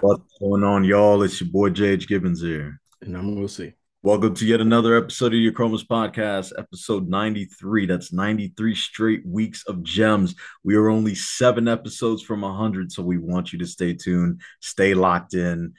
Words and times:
What's 0.00 0.38
going 0.38 0.62
on, 0.62 0.84
y'all? 0.84 1.24
It's 1.24 1.40
your 1.40 1.50
boy 1.50 1.70
JH 1.70 2.06
Gibbons 2.06 2.40
here. 2.40 2.80
And 3.02 3.16
I'm 3.16 3.34
we'll 3.34 3.48
see. 3.48 3.72
Welcome 4.04 4.32
to 4.34 4.46
yet 4.46 4.60
another 4.60 4.96
episode 4.96 5.34
of 5.34 5.40
Achromous 5.40 5.84
podcast, 5.84 6.52
episode 6.56 7.08
93. 7.08 7.86
That's 7.86 8.12
93 8.12 8.76
straight 8.76 9.26
weeks 9.26 9.64
of 9.66 9.82
gems. 9.82 10.36
We 10.62 10.76
are 10.76 10.88
only 10.88 11.16
seven 11.16 11.66
episodes 11.66 12.22
from 12.22 12.42
100, 12.42 12.92
so 12.92 13.02
we 13.02 13.18
want 13.18 13.52
you 13.52 13.58
to 13.58 13.66
stay 13.66 13.92
tuned, 13.92 14.40
stay 14.60 14.94
locked 14.94 15.34
in, 15.34 15.74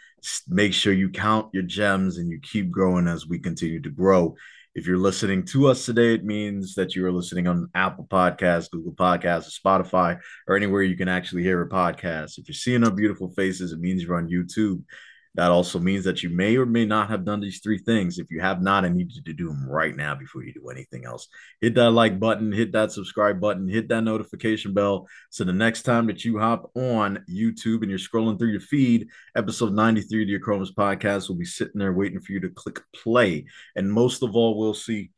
make 0.49 0.73
sure 0.73 0.91
you 0.91 1.09
count 1.09 1.53
your 1.53 1.63
gems 1.63 2.17
and 2.17 2.29
you 2.29 2.41
keep 2.41 2.71
growing 2.71 3.07
as 3.07 3.25
we 3.25 3.39
continue 3.39 3.81
to 3.81 3.89
grow. 3.89 4.35
If 4.75 4.85
you're 4.85 4.97
listening 4.97 5.45
to 5.47 5.67
us 5.67 5.85
today, 5.85 6.13
it 6.13 6.23
means 6.23 6.75
that 6.75 6.95
you 6.95 7.05
are 7.05 7.11
listening 7.11 7.47
on 7.47 7.69
Apple 7.73 8.05
Podcasts, 8.09 8.69
Google 8.69 8.93
Podcasts, 8.93 9.59
Spotify, 9.59 10.19
or 10.47 10.55
anywhere 10.55 10.83
you 10.83 10.95
can 10.95 11.09
actually 11.09 11.41
hear 11.41 11.61
a 11.61 11.67
podcast. 11.67 12.37
If 12.37 12.47
you're 12.47 12.53
seeing 12.53 12.83
our 12.83 12.91
beautiful 12.91 13.31
faces, 13.31 13.71
it 13.71 13.79
means 13.79 14.03
you're 14.03 14.17
on 14.17 14.29
YouTube. 14.29 14.83
That 15.39 15.51
also 15.51 15.79
means 15.79 16.03
that 16.03 16.21
you 16.21 16.29
may 16.29 16.57
or 16.57 16.65
may 16.65 16.85
not 16.85 17.07
have 17.07 17.23
done 17.23 17.39
these 17.39 17.61
three 17.61 17.77
things. 17.77 18.19
If 18.19 18.29
you 18.29 18.41
have 18.41 18.61
not, 18.61 18.83
I 18.83 18.89
need 18.89 19.13
you 19.13 19.23
to 19.23 19.31
do 19.31 19.47
them 19.47 19.69
right 19.69 19.95
now 19.95 20.13
before 20.13 20.43
you 20.43 20.51
do 20.51 20.67
anything 20.67 21.05
else. 21.05 21.29
Hit 21.61 21.75
that 21.75 21.91
like 21.91 22.19
button, 22.19 22.51
hit 22.51 22.73
that 22.73 22.91
subscribe 22.91 23.39
button, 23.39 23.65
hit 23.69 23.87
that 23.87 24.01
notification 24.01 24.73
bell. 24.73 25.07
So 25.29 25.45
the 25.45 25.53
next 25.53 25.83
time 25.83 26.07
that 26.07 26.25
you 26.25 26.39
hop 26.39 26.69
on 26.75 27.23
YouTube 27.29 27.83
and 27.83 27.89
you're 27.89 27.99
scrolling 27.99 28.37
through 28.37 28.51
your 28.51 28.59
feed, 28.59 29.07
episode 29.33 29.71
93 29.71 30.35
of 30.35 30.41
Achromous 30.41 30.73
podcast 30.73 31.29
will 31.29 31.37
be 31.37 31.45
sitting 31.45 31.79
there 31.79 31.93
waiting 31.93 32.19
for 32.19 32.33
you 32.33 32.41
to 32.41 32.49
click 32.49 32.81
play. 32.93 33.45
And 33.77 33.89
most 33.89 34.23
of 34.23 34.35
all, 34.35 34.59
we'll 34.59 34.73
see. 34.73 35.11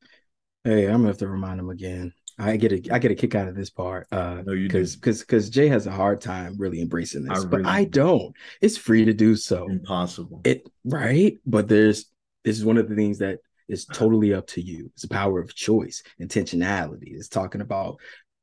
Hey, 0.64 0.86
I'm 0.86 0.98
gonna 0.98 1.08
have 1.08 1.18
to 1.18 1.28
remind 1.28 1.60
him 1.60 1.72
again. 1.72 2.14
I 2.42 2.58
get 2.58 2.72
a 2.72 2.94
I 2.94 3.00
get 3.00 3.12
a 3.12 3.16
kick 3.16 3.36
out 3.36 3.48
of 3.48 3.56
this 3.56 3.70
part. 3.70 4.08
Uh 4.12 4.42
because 4.44 4.96
because 4.96 5.22
because 5.22 5.50
Jay 5.50 5.68
has 5.68 5.88
a 5.88 5.92
hard 5.92 6.22
time 6.22 6.56
really 6.58 6.82
embracing 6.82 7.24
this, 7.24 7.44
I 7.44 7.48
but 7.48 7.66
I 7.66 7.86
don't. 7.86 8.36
It's 8.62 8.78
free 8.78 9.06
to 9.06 9.14
do 9.14 9.36
so. 9.36 9.68
Impossible. 9.68 10.42
It 10.44 10.68
right, 10.84 11.38
but 11.46 11.68
there's 11.68 12.06
this 12.44 12.58
is 12.58 12.66
one 12.66 12.78
of 12.78 12.90
the 12.90 12.96
things 12.96 13.20
that 13.20 13.40
is 13.68 13.86
totally 13.86 14.34
up 14.34 14.48
to 14.48 14.62
you. 14.62 14.90
It's 14.94 15.04
the 15.04 15.08
power 15.08 15.40
of 15.40 15.56
choice, 15.56 16.04
intentionality. 16.20 17.14
It's 17.14 17.30
talking 17.30 17.62
about 17.62 17.98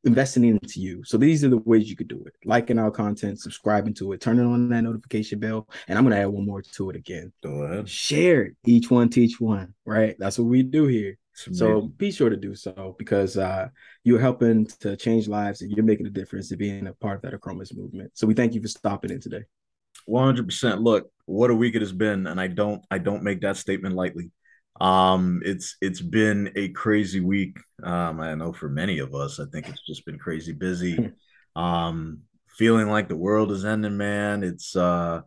investing 0.04 0.44
into 0.44 0.80
you. 0.80 1.02
So 1.04 1.18
these 1.18 1.44
are 1.44 1.48
the 1.48 1.58
ways 1.58 1.90
you 1.90 1.96
could 1.96 2.08
do 2.08 2.22
it. 2.24 2.34
Liking 2.44 2.78
our 2.78 2.90
content, 2.90 3.40
subscribing 3.40 3.94
to 3.94 4.12
it, 4.12 4.20
turning 4.20 4.46
on 4.46 4.68
that 4.70 4.82
notification 4.82 5.38
bell. 5.40 5.68
And 5.86 5.98
I'm 5.98 6.04
gonna 6.04 6.20
add 6.20 6.26
one 6.26 6.46
more 6.46 6.62
to 6.62 6.90
it 6.90 6.96
again. 6.96 7.32
Go 7.42 7.62
ahead. 7.62 7.88
Share 7.88 8.42
it. 8.42 8.56
Each 8.64 8.90
one 8.90 9.08
teach 9.08 9.40
one, 9.40 9.74
right? 9.84 10.16
That's 10.18 10.38
what 10.38 10.48
we 10.48 10.62
do 10.62 10.86
here. 10.86 11.18
So 11.52 11.82
be 11.82 12.10
sure 12.10 12.30
to 12.30 12.36
do 12.36 12.54
so 12.54 12.94
because 12.98 13.36
uh, 13.36 13.68
you're 14.04 14.20
helping 14.20 14.66
to 14.80 14.96
change 14.96 15.28
lives 15.28 15.62
and 15.62 15.70
you're 15.70 15.84
making 15.84 16.06
a 16.06 16.10
difference 16.10 16.50
in 16.50 16.58
being 16.58 16.86
a 16.86 16.92
part 16.94 17.16
of 17.16 17.22
that 17.22 17.38
Achromous 17.38 17.76
movement. 17.76 18.10
So 18.14 18.26
we 18.26 18.34
thank 18.34 18.54
you 18.54 18.62
for 18.62 18.68
stopping 18.68 19.10
in 19.10 19.20
today. 19.20 19.44
100%. 20.08 20.80
Look, 20.80 21.10
what 21.26 21.50
a 21.50 21.54
week 21.54 21.74
it 21.74 21.82
has 21.82 21.92
been, 21.92 22.26
and 22.26 22.40
I 22.40 22.46
don't 22.46 22.82
I 22.90 22.98
don't 22.98 23.22
make 23.22 23.42
that 23.42 23.56
statement 23.56 23.94
lightly. 23.94 24.30
Um, 24.80 25.42
it's 25.44 25.76
it's 25.80 26.00
been 26.00 26.52
a 26.56 26.68
crazy 26.68 27.20
week. 27.20 27.58
Um, 27.82 28.20
I 28.20 28.34
know 28.34 28.52
for 28.52 28.68
many 28.68 28.98
of 29.00 29.14
us, 29.14 29.38
I 29.38 29.44
think 29.52 29.68
it's 29.68 29.84
just 29.86 30.06
been 30.06 30.18
crazy 30.18 30.52
busy. 30.52 31.12
um, 31.56 32.20
feeling 32.48 32.88
like 32.88 33.08
the 33.08 33.16
world 33.16 33.52
is 33.52 33.64
ending, 33.64 33.96
man. 33.96 34.42
It's 34.42 34.74
uh 34.74 35.22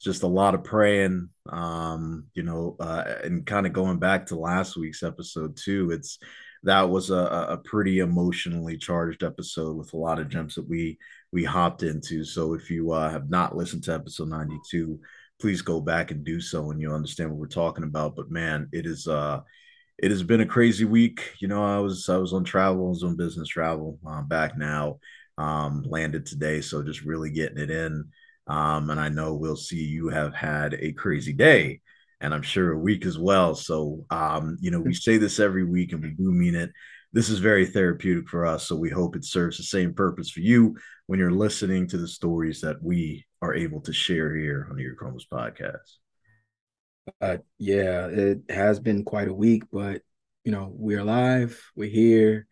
just 0.00 0.22
a 0.22 0.26
lot 0.26 0.54
of 0.54 0.62
praying 0.62 1.28
um 1.50 2.24
you 2.34 2.42
know 2.42 2.76
uh, 2.80 3.04
and 3.24 3.46
kind 3.46 3.66
of 3.66 3.72
going 3.72 3.98
back 3.98 4.26
to 4.26 4.36
last 4.36 4.76
week's 4.76 5.02
episode 5.02 5.56
too 5.56 5.90
it's 5.90 6.18
that 6.66 6.90
was 6.90 7.10
a, 7.10 7.46
a 7.50 7.58
pretty 7.58 8.00
emotionally 8.00 8.76
charged 8.76 9.22
episode 9.22 9.76
with 9.76 9.92
a 9.92 9.96
lot 9.96 10.18
of 10.18 10.28
gems 10.28 10.56
that 10.56 10.68
we 10.68 10.98
we 11.32 11.44
hopped 11.44 11.82
into. 11.84 12.24
So 12.24 12.54
if 12.54 12.70
you 12.70 12.90
uh, 12.90 13.08
have 13.08 13.30
not 13.30 13.56
listened 13.56 13.84
to 13.84 13.94
episode 13.94 14.28
92 14.28 14.98
please 15.40 15.60
go 15.60 15.82
back 15.82 16.10
and 16.10 16.24
do 16.24 16.40
so 16.40 16.70
and 16.70 16.80
you'll 16.80 16.94
understand 16.94 17.30
what 17.30 17.38
we're 17.38 17.46
talking 17.46 17.84
about. 17.84 18.16
But 18.16 18.30
man 18.30 18.68
it 18.72 18.84
is 18.84 19.06
uh 19.06 19.40
it 19.98 20.10
has 20.10 20.22
been 20.22 20.40
a 20.40 20.46
crazy 20.46 20.84
week. 20.84 21.34
You 21.40 21.48
know 21.48 21.64
i 21.64 21.78
was 21.78 22.08
i 22.08 22.16
was 22.16 22.32
on 22.32 22.42
travel 22.44 22.86
i 22.86 22.88
was 22.88 23.04
on 23.04 23.16
business 23.16 23.48
travel 23.48 23.98
uh, 24.06 24.22
back 24.22 24.58
now 24.58 24.98
um 25.38 25.84
landed 25.86 26.26
today. 26.26 26.60
So 26.62 26.82
just 26.82 27.02
really 27.02 27.30
getting 27.30 27.58
it 27.58 27.70
in 27.70 28.08
um, 28.46 28.90
and 28.90 29.00
I 29.00 29.08
know 29.08 29.34
we'll 29.34 29.56
see 29.56 29.82
you 29.82 30.08
have 30.08 30.34
had 30.34 30.74
a 30.74 30.92
crazy 30.92 31.32
day 31.32 31.80
and 32.20 32.32
I'm 32.32 32.42
sure 32.42 32.72
a 32.72 32.78
week 32.78 33.04
as 33.04 33.18
well. 33.18 33.54
So, 33.54 34.04
um, 34.10 34.56
you 34.60 34.70
know, 34.70 34.80
we 34.80 34.94
say 34.94 35.18
this 35.18 35.38
every 35.38 35.64
week 35.64 35.92
and 35.92 36.02
we 36.02 36.10
do 36.10 36.32
mean 36.32 36.54
it. 36.54 36.70
This 37.12 37.28
is 37.28 37.38
very 37.38 37.66
therapeutic 37.66 38.28
for 38.28 38.46
us. 38.46 38.66
So 38.66 38.76
we 38.76 38.90
hope 38.90 39.16
it 39.16 39.24
serves 39.24 39.56
the 39.56 39.62
same 39.62 39.94
purpose 39.94 40.30
for 40.30 40.40
you 40.40 40.76
when 41.06 41.18
you're 41.18 41.30
listening 41.30 41.88
to 41.88 41.98
the 41.98 42.08
stories 42.08 42.60
that 42.60 42.82
we 42.82 43.24
are 43.42 43.54
able 43.54 43.80
to 43.82 43.92
share 43.92 44.34
here 44.34 44.66
on 44.70 44.76
the 44.76 44.84
Achromous 44.84 45.24
podcast. 45.30 45.96
Uh, 47.20 47.38
yeah, 47.58 48.06
it 48.06 48.38
has 48.50 48.80
been 48.80 49.04
quite 49.04 49.28
a 49.28 49.34
week, 49.34 49.64
but 49.72 50.02
you 50.44 50.52
know, 50.52 50.70
we're 50.72 51.00
alive, 51.00 51.60
we're 51.76 51.88
here, 51.88 52.46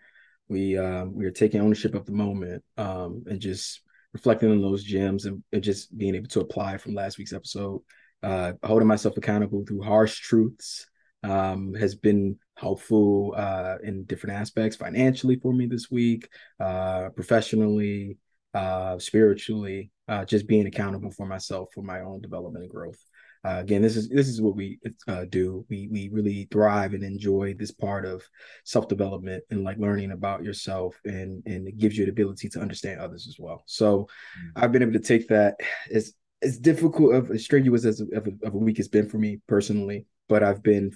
we 0.49 0.79
uh, 0.79 1.05
we 1.05 1.27
are 1.27 1.31
taking 1.31 1.61
ownership 1.61 1.95
of 1.95 2.07
the 2.07 2.13
moment, 2.13 2.63
um, 2.77 3.25
and 3.27 3.41
just 3.41 3.81
reflecting 4.15 4.51
on 4.51 4.63
those 4.63 4.83
gems 4.83 5.27
and, 5.27 5.43
and 5.53 5.63
just 5.63 5.97
being 5.99 6.15
able 6.15 6.29
to 6.29 6.41
apply 6.41 6.79
from 6.79 6.95
last 6.95 7.19
week's 7.19 7.35
episode. 7.35 7.83
Uh, 8.23 8.55
holding 8.63 8.89
myself 8.89 9.19
accountable 9.19 9.65
through 9.67 9.83
harsh 9.83 10.19
truths 10.21 10.87
um, 11.23 11.75
has 11.75 11.95
been 11.95 12.39
helpful 12.57 13.35
uh, 13.37 13.77
in 13.83 14.05
different 14.05 14.37
aspects 14.37 14.77
financially 14.77 15.37
for 15.37 15.53
me 15.53 15.67
this 15.67 15.91
week, 15.91 16.29
uh, 16.61 17.11
professionally, 17.11 18.17
uh, 18.55 18.99
spiritually, 18.99 19.91
uh, 20.09 20.25
just 20.25 20.47
being 20.47 20.67
accountable 20.67 21.11
for 21.11 21.27
myself 21.27 21.69
for 21.75 21.83
my 21.83 22.01
own 22.01 22.21
development 22.21 22.65
and 22.65 22.73
growth. 22.73 23.03
Uh, 23.45 23.59
again, 23.61 23.83
this 23.83 23.97
is 23.97 24.09
this 24.09 24.29
is 24.29 24.41
what 24.41 24.57
we 24.57 24.79
uh, 25.07 25.27
do. 25.27 25.67
We 25.69 25.89
we 25.93 26.09
really 26.11 26.49
thrive 26.51 26.95
and 26.95 27.05
enjoy 27.05 27.55
this 27.59 27.71
part 27.71 28.07
of 28.07 28.23
self 28.65 28.89
development 28.89 29.45
and 29.51 29.65
like 29.65 29.79
learning 29.79 30.13
about 30.13 30.43
yourself, 30.43 30.99
and 31.05 31.43
and 31.45 31.69
it 31.69 31.77
gives 31.77 31.99
you 31.99 32.07
the 32.07 32.11
ability 32.11 32.49
to 32.51 32.61
understand 32.61 33.01
others 33.01 33.27
as 33.29 33.37
well. 33.39 33.63
So, 33.67 34.05
mm-hmm. 34.05 34.65
I've 34.65 34.73
been 34.73 34.83
able 34.83 34.95
to 34.95 34.99
take 34.99 35.29
that 35.29 35.57
as 35.93 36.15
as 36.41 36.59
difficult 36.59 37.15
of 37.15 37.31
as 37.31 37.45
strenuous 37.45 37.85
as 37.85 38.01
of, 38.01 38.11
of 38.43 38.55
a 38.55 38.59
week 38.59 38.79
has 38.79 38.89
been 38.89 39.09
for 39.09 39.19
me 39.19 39.41
personally, 39.47 40.07
but 40.29 40.43
I've 40.43 40.63
been 40.63 40.93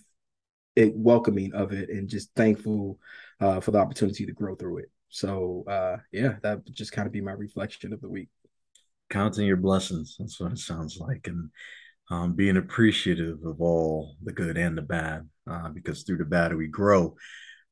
it, 0.74 0.94
welcoming 0.94 1.52
of 1.54 1.72
it 1.72 1.90
and 1.90 2.08
just 2.08 2.30
thankful 2.34 2.98
uh, 3.40 3.60
for 3.60 3.72
the 3.72 3.78
opportunity 3.78 4.24
to 4.24 4.32
grow 4.32 4.54
through 4.54 4.78
it. 4.78 4.90
So 5.10 5.64
uh, 5.66 5.96
yeah, 6.12 6.34
that 6.42 6.64
would 6.64 6.74
just 6.74 6.92
kind 6.92 7.06
of 7.06 7.12
be 7.12 7.20
my 7.20 7.32
reflection 7.32 7.92
of 7.92 8.00
the 8.00 8.08
week. 8.08 8.28
Counting 9.10 9.46
your 9.46 9.56
blessings. 9.56 10.16
That's 10.18 10.38
what 10.38 10.52
it 10.52 10.58
sounds 10.58 10.98
like, 10.98 11.26
and 11.28 11.50
um, 12.10 12.34
being 12.34 12.56
appreciative 12.56 13.38
of 13.44 13.60
all 13.60 14.16
the 14.22 14.32
good 14.32 14.56
and 14.56 14.76
the 14.76 14.82
bad, 14.82 15.28
uh, 15.50 15.68
because 15.68 16.02
through 16.02 16.18
the 16.18 16.24
bad 16.24 16.54
we 16.54 16.66
grow, 16.66 17.14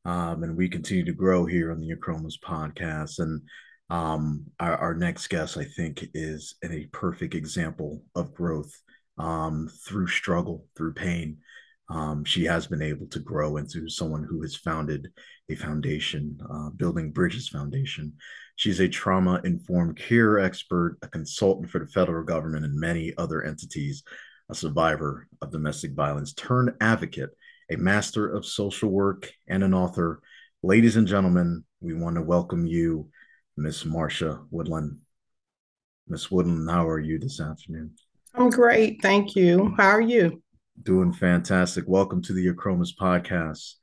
um, 0.05 0.43
and 0.43 0.57
we 0.57 0.69
continue 0.69 1.05
to 1.05 1.13
grow 1.13 1.47
here 1.47 1.73
on 1.73 1.81
the 1.81 1.95
Achromous 1.95 2.35
podcast. 2.43 3.19
And 3.19 3.43
um, 3.91 4.45
our, 4.61 4.77
our, 4.77 4.95
next 4.95 5.29
guest, 5.29 5.57
I 5.57 5.65
think, 5.65 6.07
is 6.15 6.57
a 6.65 6.87
perfect 6.93 7.35
example 7.35 8.03
of 8.15 8.35
growth 8.35 8.73
um, 9.19 9.71
through 9.87 10.09
struggle, 10.09 10.67
through 10.77 10.95
pain. 10.95 11.39
Um, 11.89 12.25
she 12.25 12.45
has 12.45 12.67
been 12.67 12.83
able 12.83 13.07
to 13.09 13.21
grow 13.21 13.57
into 13.57 13.89
someone 13.89 14.25
who 14.25 14.43
has 14.43 14.57
founded 14.57 15.09
a 15.49 15.55
foundation, 15.55 16.39
uh, 16.53 16.71
building 16.71 17.13
Bridges 17.13 17.49
Foundation. 17.49 18.15
She's 18.57 18.81
a 18.81 18.89
trauma 18.89 19.43
informed 19.45 19.99
care 19.99 20.39
expert, 20.39 20.97
a 21.03 21.09
consultant 21.09 21.71
for 21.71 21.79
the 21.79 21.87
federal 21.87 22.25
government 22.25 22.65
and 22.65 22.75
many 22.75 23.13
other 23.19 23.43
entities, 23.43 24.03
a 24.49 24.55
survivor 24.55 25.29
of 25.43 25.51
domestic 25.51 25.93
violence 25.93 26.33
turned 26.33 26.73
advocate, 26.81 27.31
a 27.71 27.77
master 27.77 28.27
of 28.27 28.47
social 28.47 28.89
work, 28.89 29.31
and 29.47 29.63
an 29.63 29.75
author. 29.75 30.23
Ladies 30.63 30.97
and 30.97 31.07
gentlemen, 31.07 31.65
we 31.81 31.93
want 31.93 32.17
to 32.17 32.23
welcome 32.23 32.67
you, 32.67 33.11
Miss 33.59 33.85
Marsha 33.85 34.47
Woodland. 34.51 35.01
Miss 36.09 36.31
Woodland, 36.31 36.71
how 36.71 36.89
are 36.89 37.01
you 37.01 37.19
this 37.19 37.41
afternoon? 37.41 37.91
I'm 38.35 38.49
great. 38.49 39.03
Thank 39.03 39.37
you. 39.37 39.75
How 39.77 39.91
are 39.91 40.01
you? 40.01 40.43
Doing 40.83 41.13
fantastic. 41.13 41.85
Welcome 41.87 42.23
to 42.23 42.33
the 42.33 42.49
Achromous 42.49 42.93
podcast. 42.99 43.75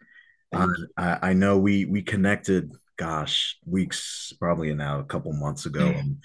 I, 0.98 1.18
I 1.22 1.34
know 1.34 1.58
we 1.58 1.86
we 1.86 2.02
connected 2.02 2.72
gosh 2.98 3.58
weeks 3.66 4.34
probably 4.40 4.74
now 4.74 5.00
a 5.00 5.04
couple 5.04 5.34
months 5.34 5.66
ago. 5.66 5.88
And, 5.88 6.18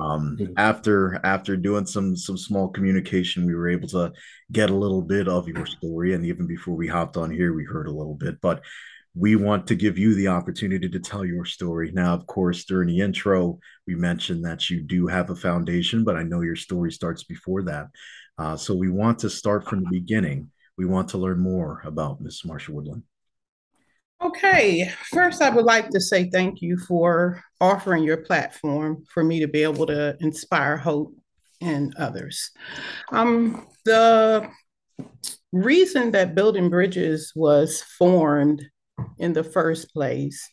um, 0.00 0.38
after 0.56 1.20
after 1.24 1.56
doing 1.56 1.86
some 1.86 2.16
some 2.16 2.38
small 2.38 2.68
communication 2.68 3.46
we 3.46 3.54
were 3.54 3.68
able 3.68 3.88
to 3.88 4.12
get 4.52 4.70
a 4.70 4.74
little 4.74 5.02
bit 5.02 5.28
of 5.28 5.48
your 5.48 5.66
story. 5.66 6.14
And 6.14 6.24
even 6.24 6.46
before 6.46 6.74
we 6.74 6.88
hopped 6.88 7.16
on 7.16 7.30
here 7.30 7.52
we 7.52 7.64
heard 7.64 7.88
a 7.88 7.92
little 7.92 8.14
bit. 8.14 8.40
But 8.40 8.62
we 9.14 9.36
want 9.36 9.68
to 9.68 9.76
give 9.76 9.96
you 9.96 10.14
the 10.14 10.28
opportunity 10.28 10.88
to 10.88 10.98
tell 10.98 11.24
your 11.24 11.44
story. 11.44 11.92
Now 11.92 12.14
of 12.14 12.26
course 12.26 12.64
during 12.64 12.88
the 12.88 13.00
intro 13.00 13.58
we 13.86 13.94
mentioned 13.94 14.44
that 14.44 14.70
you 14.70 14.82
do 14.82 15.06
have 15.06 15.30
a 15.30 15.36
foundation 15.36 16.04
but 16.04 16.16
i 16.16 16.22
know 16.22 16.40
your 16.40 16.56
story 16.56 16.90
starts 16.90 17.24
before 17.24 17.62
that. 17.64 17.88
Uh, 18.36 18.56
so 18.56 18.74
we 18.74 18.88
want 18.88 19.18
to 19.20 19.30
start 19.30 19.68
from 19.68 19.80
the 19.80 19.90
beginning. 19.90 20.50
We 20.76 20.86
want 20.86 21.10
to 21.10 21.18
learn 21.18 21.38
more 21.38 21.82
about 21.84 22.20
miss 22.20 22.42
marsha 22.42 22.70
woodland 22.70 23.04
Okay, 24.24 24.90
first, 25.12 25.42
I 25.42 25.50
would 25.50 25.66
like 25.66 25.90
to 25.90 26.00
say 26.00 26.30
thank 26.30 26.62
you 26.62 26.78
for 26.78 27.42
offering 27.60 28.04
your 28.04 28.16
platform 28.16 29.04
for 29.12 29.22
me 29.22 29.40
to 29.40 29.48
be 29.48 29.62
able 29.62 29.84
to 29.86 30.16
inspire 30.18 30.78
hope 30.78 31.14
and 31.60 31.94
others. 31.96 32.50
Um, 33.12 33.66
the 33.84 34.48
reason 35.52 36.12
that 36.12 36.34
Building 36.34 36.70
Bridges 36.70 37.32
was 37.36 37.82
formed 37.82 38.64
in 39.18 39.34
the 39.34 39.44
first 39.44 39.92
place 39.92 40.48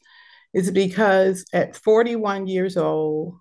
is 0.54 0.70
because 0.70 1.46
at 1.54 1.78
41 1.78 2.48
years 2.48 2.76
old, 2.76 3.36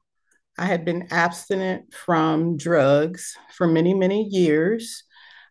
I 0.57 0.67
had 0.67 0.85
been 0.85 1.09
abstinent 1.11 1.93
from 1.93 2.57
drugs 2.57 3.37
for 3.57 3.67
many, 3.67 3.95
many 3.95 4.29
years. 4.29 5.03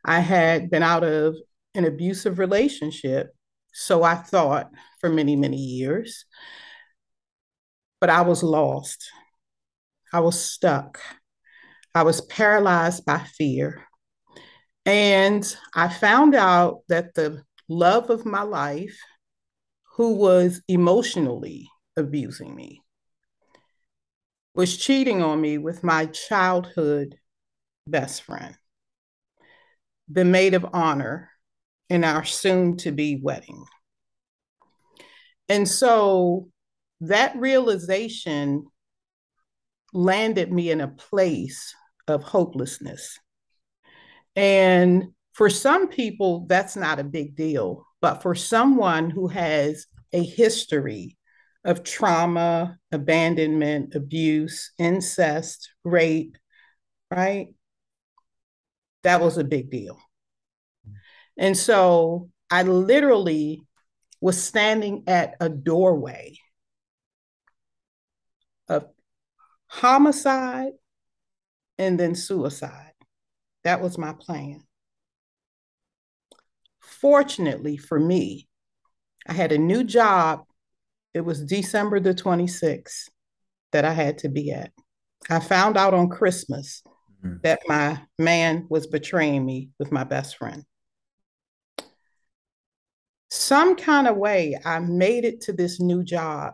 I 0.05 0.21
had 0.21 0.69
been 0.69 0.83
out 0.83 1.03
of 1.03 1.35
an 1.75 1.83
abusive 1.83 2.39
relationship, 2.39 3.35
so 3.79 4.03
I 4.03 4.15
thought 4.15 4.71
for 4.99 5.09
many, 5.09 5.37
many 5.37 5.57
years. 5.57 6.25
But 8.01 8.09
I 8.09 8.21
was 8.21 8.43
lost. 8.43 9.09
I 10.11 10.19
was 10.19 10.37
stuck. 10.39 10.99
I 11.95 12.03
was 12.03 12.19
paralyzed 12.19 13.05
by 13.05 13.19
fear. 13.19 13.85
And 14.85 15.45
I 15.73 15.87
found 15.87 16.35
out 16.35 16.81
that 16.89 17.13
the 17.13 17.43
love 17.69 18.09
of 18.09 18.25
my 18.25 18.41
life, 18.41 18.99
who 19.95 20.15
was 20.15 20.61
emotionally 20.67 21.69
abusing 21.95 22.53
me, 22.53 22.81
was 24.53 24.75
cheating 24.75 25.21
on 25.21 25.39
me 25.39 25.57
with 25.57 25.85
my 25.85 26.05
childhood 26.07 27.15
best 27.87 28.23
friend, 28.23 28.57
the 30.09 30.25
maid 30.25 30.53
of 30.53 30.65
honor 30.73 31.29
in 31.89 32.03
our 32.03 32.23
soon 32.23 32.77
to 32.77 32.91
be 32.91 33.19
wedding. 33.21 33.63
And 35.47 35.67
so 35.67 36.49
that 37.01 37.35
realization 37.37 38.67
landed 39.93 40.51
me 40.51 40.69
in 40.69 40.81
a 40.81 40.87
place 40.87 41.73
of 42.07 42.23
hopelessness. 42.23 43.17
And 44.35 45.09
for 45.33 45.49
some 45.49 45.87
people, 45.87 46.45
that's 46.47 46.75
not 46.75 46.99
a 46.99 47.03
big 47.03 47.35
deal. 47.35 47.85
But 48.01 48.21
for 48.21 48.35
someone 48.35 49.09
who 49.09 49.27
has 49.27 49.87
a 50.13 50.23
history 50.23 51.17
of 51.65 51.83
trauma, 51.83 52.77
abandonment, 52.91 53.95
abuse, 53.95 54.71
incest, 54.77 55.69
rape, 55.83 56.37
right? 57.11 57.47
That 59.03 59.21
was 59.21 59.37
a 59.37 59.43
big 59.43 59.69
deal. 59.69 59.99
And 61.39 61.57
so 61.57 62.29
I 62.51 62.63
literally 62.63 63.63
was 64.19 64.43
standing 64.43 65.05
at 65.07 65.35
a 65.39 65.47
doorway 65.47 66.37
of 68.67 68.87
homicide 69.67 70.73
and 71.77 71.97
then 71.97 72.13
suicide. 72.13 72.91
That 73.63 73.81
was 73.81 73.97
my 73.97 74.13
plan. 74.19 74.61
Fortunately 76.81 77.77
for 77.77 77.97
me, 77.97 78.49
I 79.25 79.31
had 79.31 79.53
a 79.53 79.57
new 79.57 79.85
job. 79.85 80.43
It 81.13 81.21
was 81.21 81.45
December 81.45 82.01
the 82.01 82.13
26th 82.13 83.07
that 83.71 83.85
I 83.85 83.93
had 83.93 84.17
to 84.19 84.29
be 84.29 84.51
at. 84.51 84.73
I 85.29 85.39
found 85.39 85.77
out 85.77 85.93
on 85.93 86.09
Christmas 86.09 86.83
mm-hmm. 87.23 87.37
that 87.43 87.61
my 87.67 88.01
man 88.17 88.65
was 88.69 88.87
betraying 88.87 89.45
me 89.45 89.69
with 89.79 89.93
my 89.93 90.03
best 90.03 90.35
friend. 90.35 90.65
Some 93.49 93.77
kind 93.77 94.05
of 94.05 94.15
way, 94.15 94.55
I 94.63 94.77
made 94.77 95.25
it 95.25 95.41
to 95.41 95.53
this 95.53 95.79
new 95.79 96.03
job. 96.03 96.53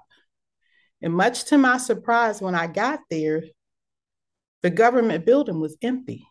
And 1.01 1.13
much 1.13 1.43
to 1.47 1.57
my 1.57 1.75
surprise, 1.75 2.41
when 2.41 2.55
I 2.55 2.67
got 2.67 3.01
there, 3.09 3.43
the 4.63 4.69
government 4.69 5.25
building 5.25 5.59
was 5.59 5.75
empty. 5.81 6.25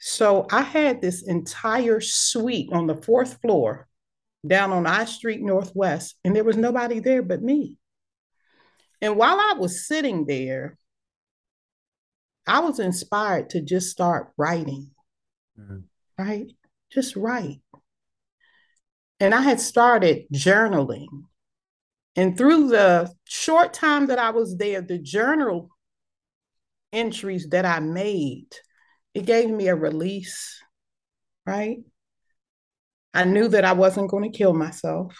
So 0.00 0.48
I 0.50 0.62
had 0.62 1.00
this 1.00 1.22
entire 1.22 2.00
suite 2.00 2.70
on 2.72 2.88
the 2.88 2.96
fourth 2.96 3.40
floor 3.40 3.86
down 4.44 4.72
on 4.72 4.88
I 4.88 5.04
Street 5.04 5.40
Northwest, 5.40 6.16
and 6.24 6.34
there 6.34 6.42
was 6.42 6.56
nobody 6.56 6.98
there 6.98 7.22
but 7.22 7.40
me. 7.40 7.78
And 9.00 9.14
while 9.16 9.38
I 9.38 9.54
was 9.56 9.86
sitting 9.86 10.26
there, 10.26 10.76
I 12.44 12.58
was 12.58 12.80
inspired 12.80 13.50
to 13.50 13.60
just 13.60 13.88
start 13.88 14.32
writing, 14.36 14.90
mm-hmm. 15.56 15.78
right? 16.18 16.50
Just 16.90 17.14
write. 17.14 17.60
And 19.22 19.32
I 19.32 19.40
had 19.40 19.60
started 19.60 20.24
journaling. 20.34 21.06
And 22.16 22.36
through 22.36 22.70
the 22.70 23.08
short 23.22 23.72
time 23.72 24.08
that 24.08 24.18
I 24.18 24.30
was 24.30 24.56
there, 24.56 24.82
the 24.82 24.98
journal 24.98 25.70
entries 26.92 27.48
that 27.50 27.64
I 27.64 27.78
made 27.78 28.48
it 29.14 29.24
gave 29.24 29.48
me 29.48 29.68
a 29.68 29.76
release, 29.76 30.60
right? 31.46 31.78
I 33.14 33.22
knew 33.22 33.46
that 33.46 33.64
I 33.64 33.74
wasn't 33.74 34.10
going 34.10 34.28
to 34.28 34.36
kill 34.36 34.54
myself. 34.54 35.16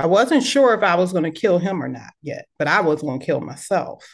I 0.00 0.06
wasn't 0.06 0.42
sure 0.42 0.74
if 0.74 0.82
I 0.82 0.96
was 0.96 1.12
going 1.12 1.32
to 1.32 1.40
kill 1.40 1.60
him 1.60 1.80
or 1.80 1.88
not 1.88 2.12
yet, 2.22 2.46
but 2.58 2.66
I 2.66 2.80
was 2.80 3.02
going 3.02 3.20
to 3.20 3.26
kill 3.26 3.40
myself. 3.40 4.04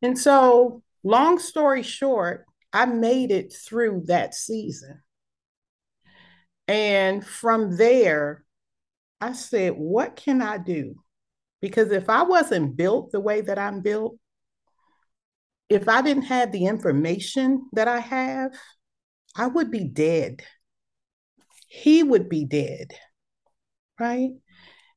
And 0.00 0.18
so, 0.18 0.82
long 1.04 1.38
story 1.38 1.82
short, 1.82 2.46
I 2.72 2.86
made 2.86 3.30
it 3.30 3.52
through 3.52 4.04
that 4.06 4.34
season. 4.34 5.02
And 6.70 7.26
from 7.26 7.76
there, 7.76 8.44
I 9.20 9.32
said, 9.32 9.72
what 9.72 10.14
can 10.14 10.40
I 10.40 10.56
do? 10.56 10.94
Because 11.60 11.90
if 11.90 12.08
I 12.08 12.22
wasn't 12.22 12.76
built 12.76 13.10
the 13.10 13.18
way 13.18 13.40
that 13.40 13.58
I'm 13.58 13.80
built, 13.80 14.16
if 15.68 15.88
I 15.88 16.00
didn't 16.00 16.26
have 16.26 16.52
the 16.52 16.66
information 16.66 17.68
that 17.72 17.88
I 17.88 17.98
have, 17.98 18.52
I 19.34 19.48
would 19.48 19.72
be 19.72 19.82
dead. 19.82 20.44
He 21.66 22.04
would 22.04 22.28
be 22.28 22.44
dead. 22.44 22.94
Right. 23.98 24.30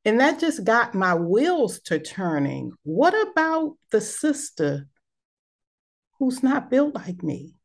And 0.06 0.20
that 0.20 0.40
just 0.40 0.64
got 0.64 0.94
my 0.94 1.16
wheels 1.16 1.80
to 1.86 1.98
turning. 1.98 2.74
What 2.84 3.16
about 3.30 3.78
the 3.92 4.00
sister 4.00 4.88
who's 6.20 6.44
not 6.44 6.70
built 6.70 6.94
like 6.94 7.24
me? 7.24 7.56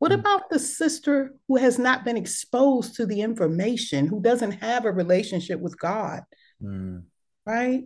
What 0.00 0.12
hmm. 0.12 0.18
about 0.18 0.48
the 0.50 0.58
sister 0.58 1.34
who 1.46 1.56
has 1.56 1.78
not 1.78 2.04
been 2.04 2.16
exposed 2.16 2.96
to 2.96 3.06
the 3.06 3.20
information, 3.20 4.08
who 4.08 4.20
doesn't 4.20 4.52
have 4.52 4.84
a 4.84 4.92
relationship 4.92 5.60
with 5.60 5.78
God? 5.78 6.22
Mm. 6.60 7.04
Right. 7.46 7.84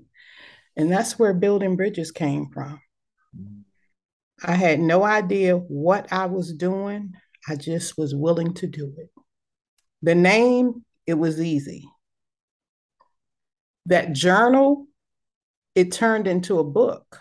And 0.77 0.91
that's 0.91 1.19
where 1.19 1.35
building 1.35 1.77
bridges 1.77 2.11
came 2.13 2.51
from. 2.53 2.81
Mm. 3.37 3.63
I 4.45 4.55
had 4.55 4.81
no 4.81 5.03
idea 5.03 5.57
what 5.57 6.13
I 6.13 6.27
was 6.27 6.53
doing. 6.53 7.13
I 7.49 7.57
just 7.57 7.99
was 7.99 8.15
willing 8.15 8.55
to 8.55 8.67
do 8.69 8.93
it. 8.97 9.11
The 10.03 10.15
name, 10.15 10.85
it 11.07 11.15
was 11.15 11.41
easy. 11.41 11.89
That 13.87 14.13
journal, 14.13 14.87
it 15.75 15.91
turned 15.91 16.29
into 16.29 16.61
a 16.61 16.65
book. 16.65 17.21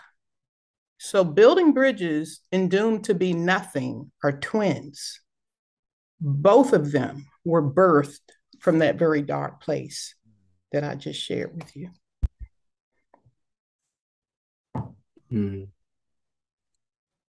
So, 1.06 1.22
building 1.22 1.74
bridges 1.74 2.40
and 2.50 2.70
doomed 2.70 3.04
to 3.04 3.14
be 3.14 3.34
nothing 3.34 4.10
are 4.22 4.32
twins. 4.32 5.20
Both 6.18 6.72
of 6.72 6.92
them 6.92 7.26
were 7.44 7.60
birthed 7.62 8.30
from 8.58 8.78
that 8.78 8.96
very 8.96 9.20
dark 9.20 9.60
place 9.60 10.14
that 10.72 10.82
I 10.82 10.94
just 10.94 11.20
shared 11.20 11.54
with 11.54 11.76
you. 11.76 11.90
Hmm. 15.28 15.64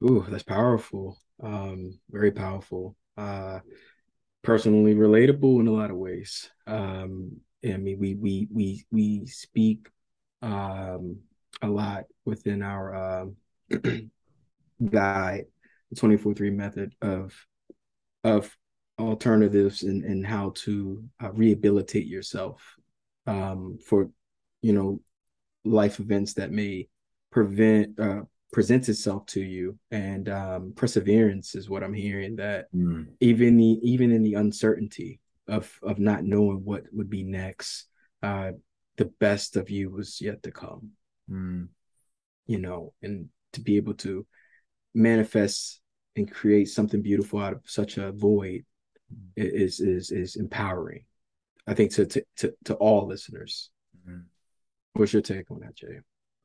Ooh, 0.05 0.27
that's 0.29 0.43
powerful. 0.43 1.19
Um, 1.43 1.99
very 2.11 2.33
powerful. 2.33 2.97
Uh, 3.17 3.61
personally 4.43 4.95
relatable 4.95 5.61
in 5.61 5.69
a 5.69 5.73
lot 5.73 5.91
of 5.91 5.97
ways. 5.97 6.51
Um, 6.67 7.41
I 7.65 7.79
mean, 7.79 7.99
we 7.99 8.15
we 8.15 8.47
we 8.53 8.85
we 8.91 9.25
speak 9.25 9.89
um, 10.43 11.21
a 11.63 11.67
lot 11.67 12.05
within 12.27 12.61
our 12.63 12.95
uh, 12.95 13.27
guide, 14.91 15.45
the 15.91 15.97
twenty 15.97 16.17
four 16.17 16.35
three 16.35 16.51
method 16.51 16.95
of 17.01 17.35
of 18.23 18.57
alternatives 18.99 19.83
and 19.83 20.05
and 20.05 20.27
how 20.27 20.53
to 20.55 21.05
uh, 21.23 21.33
rehabilitate 21.33 22.07
yourself 22.07 22.77
um, 23.27 23.79
for 23.85 24.11
you 24.63 24.73
know 24.73 25.01
life 25.65 25.99
events 25.99 26.35
that 26.35 26.53
may 26.53 26.89
prevent 27.31 27.99
uh, 27.99 28.23
presents 28.53 28.89
itself 28.89 29.27
to 29.27 29.41
you 29.41 29.77
and 29.91 30.29
um, 30.29 30.73
perseverance 30.77 31.55
is 31.57 31.69
what 31.69 31.83
i'm 31.83 31.93
hearing 31.93 32.37
that 32.37 32.73
mm. 32.73 33.05
even 33.21 33.57
the 33.57 33.79
even 33.83 34.13
in 34.13 34.23
the 34.23 34.35
uncertainty 34.35 35.21
of 35.49 35.77
of 35.83 35.99
not 35.99 36.25
knowing 36.25 36.65
what 36.65 36.85
would 36.93 37.11
be 37.11 37.25
next 37.25 37.87
uh 38.23 38.53
the 38.97 39.07
best 39.19 39.57
of 39.57 39.71
you 39.71 39.91
was 39.91 40.21
yet 40.21 40.41
to 40.43 40.53
come 40.53 40.91
mm. 41.29 41.67
you 42.47 42.59
know 42.59 42.93
and 43.03 43.29
to 43.55 43.61
be 43.61 43.77
able 43.77 43.95
to 43.95 44.27
manifest 44.95 45.81
and 46.17 46.31
create 46.31 46.69
something 46.69 47.03
beautiful 47.03 47.41
out 47.41 47.53
of 47.53 47.61
such 47.65 47.99
a 47.99 48.13
void 48.13 48.65
mm. 49.13 49.29
is 49.37 49.81
is 49.81 50.11
is 50.11 50.37
empowering 50.37 51.05
i 51.67 51.75
think 51.75 51.93
to 51.93 52.07
to 52.07 52.23
to, 52.37 52.55
to 52.65 52.75
all 52.75 53.07
listeners 53.07 53.71
mm. 54.09 54.23
what's 54.93 55.13
your 55.13 55.23
take 55.23 55.51
on 55.51 55.61
that 55.61 55.75
jay 55.75 55.99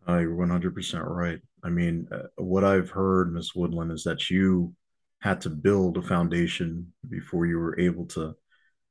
uh, 0.07 0.17
you're 0.17 0.31
100% 0.31 1.05
right 1.05 1.39
I 1.63 1.69
mean, 1.69 2.07
uh, 2.11 2.27
what 2.37 2.63
I've 2.63 2.89
heard, 2.89 3.33
Miss 3.33 3.53
Woodland, 3.55 3.91
is 3.91 4.03
that 4.03 4.29
you 4.29 4.73
had 5.19 5.41
to 5.41 5.49
build 5.49 5.97
a 5.97 6.01
foundation 6.01 6.93
before 7.09 7.45
you 7.45 7.57
were 7.57 7.79
able 7.79 8.05
to 8.07 8.35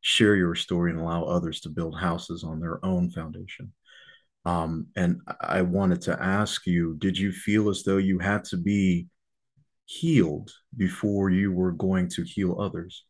share 0.00 0.36
your 0.36 0.54
story 0.54 0.90
and 0.90 1.00
allow 1.00 1.24
others 1.24 1.60
to 1.60 1.70
build 1.70 1.98
houses 1.98 2.44
on 2.44 2.60
their 2.60 2.84
own 2.84 3.10
foundation. 3.10 3.72
Um, 4.44 4.86
and 4.96 5.20
I 5.40 5.62
wanted 5.62 6.02
to 6.02 6.22
ask 6.22 6.66
you, 6.66 6.96
did 6.98 7.18
you 7.18 7.32
feel 7.32 7.68
as 7.68 7.82
though 7.82 7.98
you 7.98 8.18
had 8.18 8.44
to 8.44 8.56
be 8.56 9.08
healed 9.84 10.50
before 10.76 11.30
you 11.30 11.52
were 11.52 11.72
going 11.72 12.08
to 12.10 12.22
heal 12.22 12.60
others? 12.60 13.04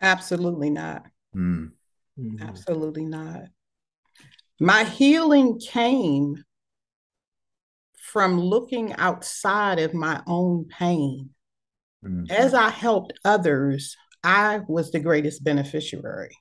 Absolutely 0.00 0.70
not. 0.70 1.04
Mm. 1.34 1.72
Absolutely 2.40 3.04
not. 3.04 3.44
My 4.60 4.84
healing 4.84 5.58
came 5.58 6.42
from 7.96 8.38
looking 8.38 8.92
outside 8.94 9.78
of 9.78 9.94
my 9.94 10.22
own 10.26 10.66
pain. 10.66 11.30
Mm. 12.04 12.30
As 12.30 12.52
I 12.52 12.68
helped 12.68 13.12
others, 13.24 13.96
I 14.22 14.60
was 14.68 14.90
the 14.90 15.00
greatest 15.00 15.42
beneficiary. 15.42 16.36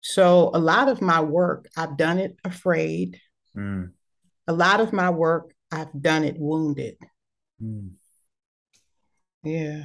So 0.00 0.50
a 0.54 0.58
lot 0.58 0.88
of 0.88 1.02
my 1.02 1.20
work, 1.20 1.68
I've 1.76 1.96
done 1.96 2.18
it 2.18 2.36
afraid. 2.44 3.20
Mm. 3.56 3.90
A 4.46 4.52
lot 4.52 4.80
of 4.80 4.92
my 4.92 5.10
work, 5.10 5.52
I've 5.70 5.92
done 6.00 6.24
it 6.24 6.38
wounded. 6.38 6.96
Mm. 7.62 7.90
Yeah. 9.42 9.84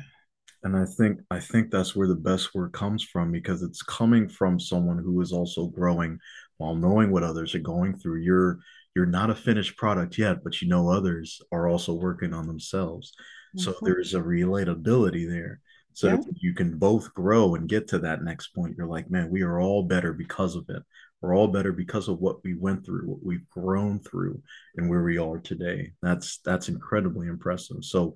And 0.63 0.75
I 0.75 0.85
think 0.85 1.19
I 1.29 1.39
think 1.39 1.69
that's 1.69 1.95
where 1.95 2.07
the 2.07 2.15
best 2.15 2.55
work 2.55 2.73
comes 2.73 3.03
from 3.03 3.31
because 3.31 3.61
it's 3.61 3.83
coming 3.83 4.27
from 4.27 4.59
someone 4.59 4.97
who 4.97 5.21
is 5.21 5.31
also 5.31 5.67
growing 5.67 6.17
while 6.57 6.75
knowing 6.75 7.11
what 7.11 7.23
others 7.23 7.53
are 7.53 7.59
going 7.59 7.95
through. 7.95 8.21
You're 8.21 8.59
you're 8.95 9.05
not 9.05 9.29
a 9.29 9.35
finished 9.35 9.77
product 9.77 10.17
yet, 10.17 10.43
but 10.43 10.61
you 10.61 10.67
know 10.67 10.89
others 10.89 11.39
are 11.51 11.67
also 11.67 11.93
working 11.93 12.33
on 12.33 12.47
themselves. 12.47 13.13
Mm-hmm. 13.55 13.63
So 13.63 13.75
there's 13.81 14.15
a 14.15 14.19
relatability 14.19 15.29
there. 15.29 15.61
So 15.95 16.07
yeah. 16.09 16.17
you 16.41 16.53
can 16.53 16.77
both 16.77 17.13
grow 17.13 17.55
and 17.55 17.69
get 17.69 17.87
to 17.89 17.99
that 17.99 18.21
next 18.21 18.49
point. 18.49 18.75
You're 18.77 18.85
like, 18.85 19.09
man, 19.09 19.29
we 19.29 19.43
are 19.43 19.61
all 19.61 19.83
better 19.83 20.13
because 20.13 20.55
of 20.55 20.65
it. 20.69 20.83
We're 21.21 21.35
all 21.35 21.47
better 21.47 21.71
because 21.71 22.09
of 22.09 22.19
what 22.19 22.43
we 22.43 22.53
went 22.53 22.85
through, 22.85 23.07
what 23.07 23.23
we've 23.23 23.49
grown 23.49 23.99
through, 23.99 24.41
and 24.75 24.89
where 24.89 25.03
we 25.03 25.17
are 25.17 25.39
today. 25.39 25.93
That's 26.01 26.39
that's 26.39 26.67
incredibly 26.67 27.27
impressive. 27.27 27.77
So 27.83 28.15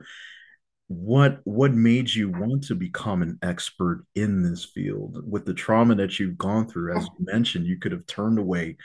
what 0.89 1.39
what 1.43 1.71
made 1.71 2.13
you 2.13 2.29
want 2.29 2.63
to 2.63 2.75
become 2.75 3.21
an 3.21 3.37
expert 3.43 4.05
in 4.15 4.43
this 4.43 4.65
field 4.65 5.23
with 5.25 5.45
the 5.45 5.53
trauma 5.53 5.93
that 5.93 6.19
you've 6.19 6.37
gone 6.37 6.67
through 6.67 6.97
as 6.97 7.05
you 7.05 7.25
mentioned 7.31 7.67
you 7.67 7.77
could 7.77 7.91
have 7.91 8.05
turned 8.07 8.39
away 8.39 8.75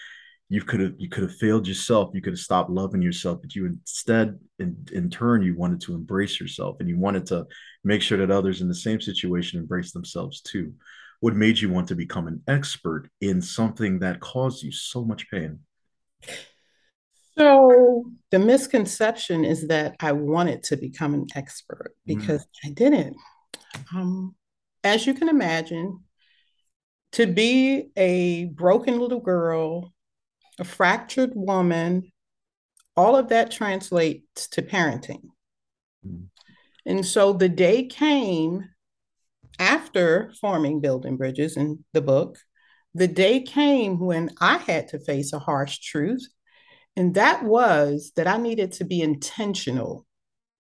you 0.51 0.61
could 0.61 0.81
have 0.81 0.93
you 0.99 1.09
could 1.09 1.23
have 1.23 1.35
failed 1.37 1.67
yourself 1.67 2.11
you 2.13 2.21
could 2.21 2.35
have 2.35 2.39
stopped 2.39 2.69
loving 2.69 3.01
yourself 3.01 3.39
but 3.41 3.55
you 3.55 3.65
instead 3.65 4.39
in, 4.59 4.77
in 4.93 5.09
turn 5.09 5.43
you 5.43 5.57
wanted 5.57 5.81
to 5.81 5.95
embrace 5.95 6.39
yourself 6.39 6.77
and 6.79 6.91
you 6.91 6.99
wanted 6.99 7.25
to 7.25 7.47
make 7.85 8.03
sure 8.03 8.19
that 8.19 8.31
others 8.31 8.61
in 8.61 8.69
the 8.69 8.75
same 8.75 9.01
situation 9.01 9.59
embrace 9.59 9.93
themselves 9.93 10.41
too 10.41 10.73
what 11.21 11.37
made 11.37 11.59
you 11.59 11.71
want 11.71 11.89
to 11.89 11.95
become 11.95 12.27
an 12.27 12.43
expert 12.49 13.09
in 13.21 13.41
something 13.41 14.01
that 14.01 14.21
caused 14.21 14.63
you 14.63 14.73
so 14.73 15.05
much 15.05 15.31
pain 15.31 15.61
so 17.37 18.05
the 18.31 18.39
misconception 18.39 19.45
is 19.45 19.69
that 19.69 19.95
i 20.01 20.13
wanted 20.13 20.63
to 20.63 20.77
become 20.77 21.15
an 21.15 21.27
expert 21.35 21.95
mm. 22.09 22.17
because 22.17 22.43
mm. 22.43 22.69
i 22.69 22.71
didn't 22.71 23.17
um, 23.95 24.35
as 24.83 25.07
you 25.07 25.15
can 25.15 25.29
imagine 25.29 26.01
to 27.13 27.27
be 27.27 27.91
a 27.97 28.47
broken 28.47 28.99
little 28.99 29.21
girl 29.21 29.95
a 30.59 30.65
fractured 30.65 31.33
woman, 31.35 32.13
all 32.97 33.17
of 33.17 33.29
that 33.29 33.51
translates 33.51 34.49
to 34.49 34.63
parenting. 34.63 35.23
Mm. 36.07 36.27
And 36.87 37.05
so 37.05 37.33
the 37.33 37.49
day 37.49 37.87
came 37.87 38.69
after 39.59 40.33
forming 40.41 40.81
Building 40.81 41.17
Bridges 41.17 41.57
in 41.57 41.85
the 41.93 42.03
book, 42.03 42.39
the 42.95 43.09
day 43.09 43.41
came 43.41 43.99
when 43.99 44.31
I 44.41 44.59
had 44.59 44.89
to 44.89 44.99
face 44.99 45.33
a 45.33 45.39
harsh 45.39 45.79
truth. 45.79 46.27
And 46.97 47.15
that 47.15 47.43
was 47.45 48.13
that 48.17 48.27
I 48.27 48.37
needed 48.37 48.73
to 48.73 48.85
be 48.85 49.01
intentional 49.03 50.07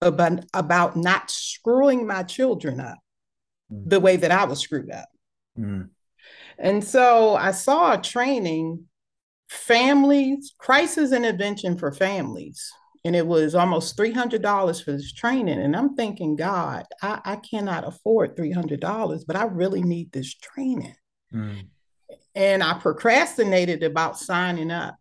about, 0.01 0.46
about 0.53 0.96
not 0.96 1.29
screwing 1.29 2.08
my 2.08 2.24
children 2.24 2.79
up 2.79 3.00
mm. 3.72 3.89
the 3.89 4.00
way 4.00 4.15
that 4.15 4.32
I 4.32 4.46
was 4.46 4.60
screwed 4.60 4.91
up. 4.91 5.10
Mm. 5.58 5.89
And 6.58 6.84
so 6.84 7.36
I 7.36 7.51
saw 7.51 7.93
a 7.93 8.01
training 8.01 8.86
families, 9.50 10.53
crisis 10.58 11.12
intervention 11.12 11.77
for 11.77 11.91
families. 11.91 12.72
And 13.05 13.15
it 13.15 13.27
was 13.27 13.53
almost 13.53 13.98
$300 13.98 14.83
for 14.83 14.91
this 14.93 15.12
training. 15.12 15.60
And 15.60 15.75
I'm 15.75 15.95
thinking, 15.95 16.36
God, 16.36 16.86
I, 17.01 17.19
I 17.25 17.36
cannot 17.36 17.86
afford 17.86 18.38
$300, 18.38 19.24
but 19.27 19.36
I 19.36 19.43
really 19.43 19.81
need 19.81 20.12
this 20.12 20.33
training. 20.33 20.95
Mm. 21.33 21.67
And 22.33 22.63
I 22.63 22.74
procrastinated 22.75 23.83
about 23.83 24.17
signing 24.17 24.72
up. 24.72 24.95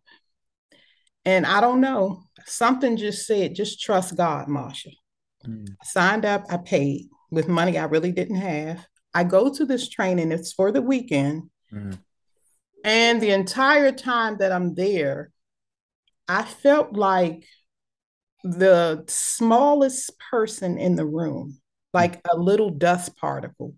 And 1.25 1.45
I 1.45 1.61
don't 1.61 1.79
know, 1.79 2.23
something 2.45 2.97
just 2.97 3.25
said, 3.25 3.55
just 3.55 3.81
trust 3.81 4.17
God, 4.17 4.47
Marsha. 4.47 4.91
Mm. 5.47 5.69
I 5.81 5.85
signed 5.85 6.25
up, 6.25 6.43
I 6.49 6.57
paid 6.57 7.07
with 7.31 7.47
money 7.47 7.77
I 7.77 7.85
really 7.85 8.11
didn't 8.11 8.35
have. 8.35 8.85
I 9.13 9.23
go 9.23 9.53
to 9.53 9.65
this 9.65 9.89
training, 9.89 10.31
it's 10.31 10.53
for 10.53 10.71
the 10.71 10.81
weekend. 10.81 11.49
Mm. 11.71 11.97
And 12.83 13.21
the 13.21 13.31
entire 13.31 13.91
time 13.91 14.37
that 14.37 14.51
I'm 14.51 14.75
there, 14.75 15.31
I 16.27 16.43
felt 16.43 16.93
like 16.93 17.45
the 18.43 19.03
smallest 19.07 20.11
person 20.31 20.77
in 20.77 20.95
the 20.95 21.05
room, 21.05 21.57
like 21.93 22.21
a 22.29 22.37
little 22.37 22.69
dust 22.69 23.15
particle, 23.15 23.75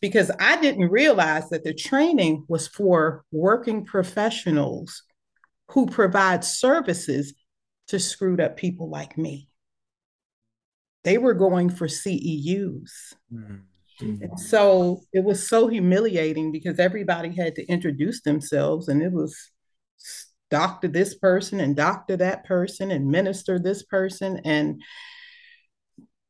because 0.00 0.30
I 0.38 0.60
didn't 0.60 0.90
realize 0.90 1.48
that 1.50 1.64
the 1.64 1.74
training 1.74 2.44
was 2.48 2.68
for 2.68 3.24
working 3.32 3.84
professionals 3.84 5.02
who 5.68 5.86
provide 5.86 6.44
services 6.44 7.34
to 7.88 7.98
screwed 7.98 8.40
up 8.40 8.56
people 8.56 8.90
like 8.90 9.16
me. 9.16 9.48
They 11.04 11.18
were 11.18 11.34
going 11.34 11.70
for 11.70 11.88
CEUs. 11.88 12.90
Mm-hmm. 13.32 13.56
Mm-hmm. 14.00 14.36
So 14.36 15.02
it 15.12 15.22
was 15.22 15.48
so 15.48 15.68
humiliating 15.68 16.52
because 16.52 16.78
everybody 16.78 17.34
had 17.34 17.54
to 17.56 17.66
introduce 17.66 18.22
themselves, 18.22 18.88
and 18.88 19.02
it 19.02 19.12
was 19.12 19.36
doctor 20.52 20.86
this 20.86 21.14
person 21.14 21.60
and 21.60 21.74
doctor 21.74 22.14
that 22.18 22.44
person 22.44 22.90
and 22.90 23.10
minister 23.10 23.58
this 23.58 23.82
person. 23.84 24.38
And 24.44 24.82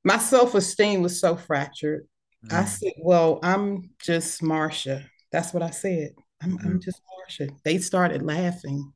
my 0.05 0.17
self 0.17 0.55
esteem 0.55 1.03
was 1.03 1.21
so 1.21 1.35
fractured. 1.37 2.07
Mm-hmm. 2.47 2.57
I 2.57 2.65
said, 2.65 2.93
Well, 2.99 3.41
I'm 3.43 3.91
just 4.01 4.41
Marsha. 4.41 5.05
That's 5.33 5.53
what 5.53 5.65
I 5.65 5.71
said. 5.71 6.11
I'm, 6.41 6.57
mm-hmm. 6.57 6.67
I'm 6.67 6.81
just 6.81 7.01
Marsha. 7.01 7.51
They 7.65 7.79
started 7.79 8.23
laughing. 8.23 8.93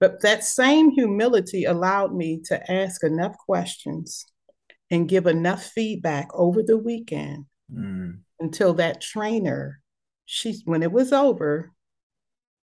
But 0.00 0.22
that 0.22 0.44
same 0.44 0.90
humility 0.90 1.64
allowed 1.64 2.14
me 2.14 2.40
to 2.46 2.72
ask 2.72 3.04
enough 3.04 3.36
questions 3.38 4.26
and 4.90 5.08
give 5.08 5.26
enough 5.26 5.62
feedback 5.62 6.28
over 6.34 6.62
the 6.62 6.78
weekend 6.78 7.44
mm. 7.72 8.18
until 8.40 8.74
that 8.74 9.00
trainer, 9.00 9.80
she 10.24 10.60
when 10.64 10.82
it 10.82 10.90
was 10.90 11.12
over, 11.12 11.70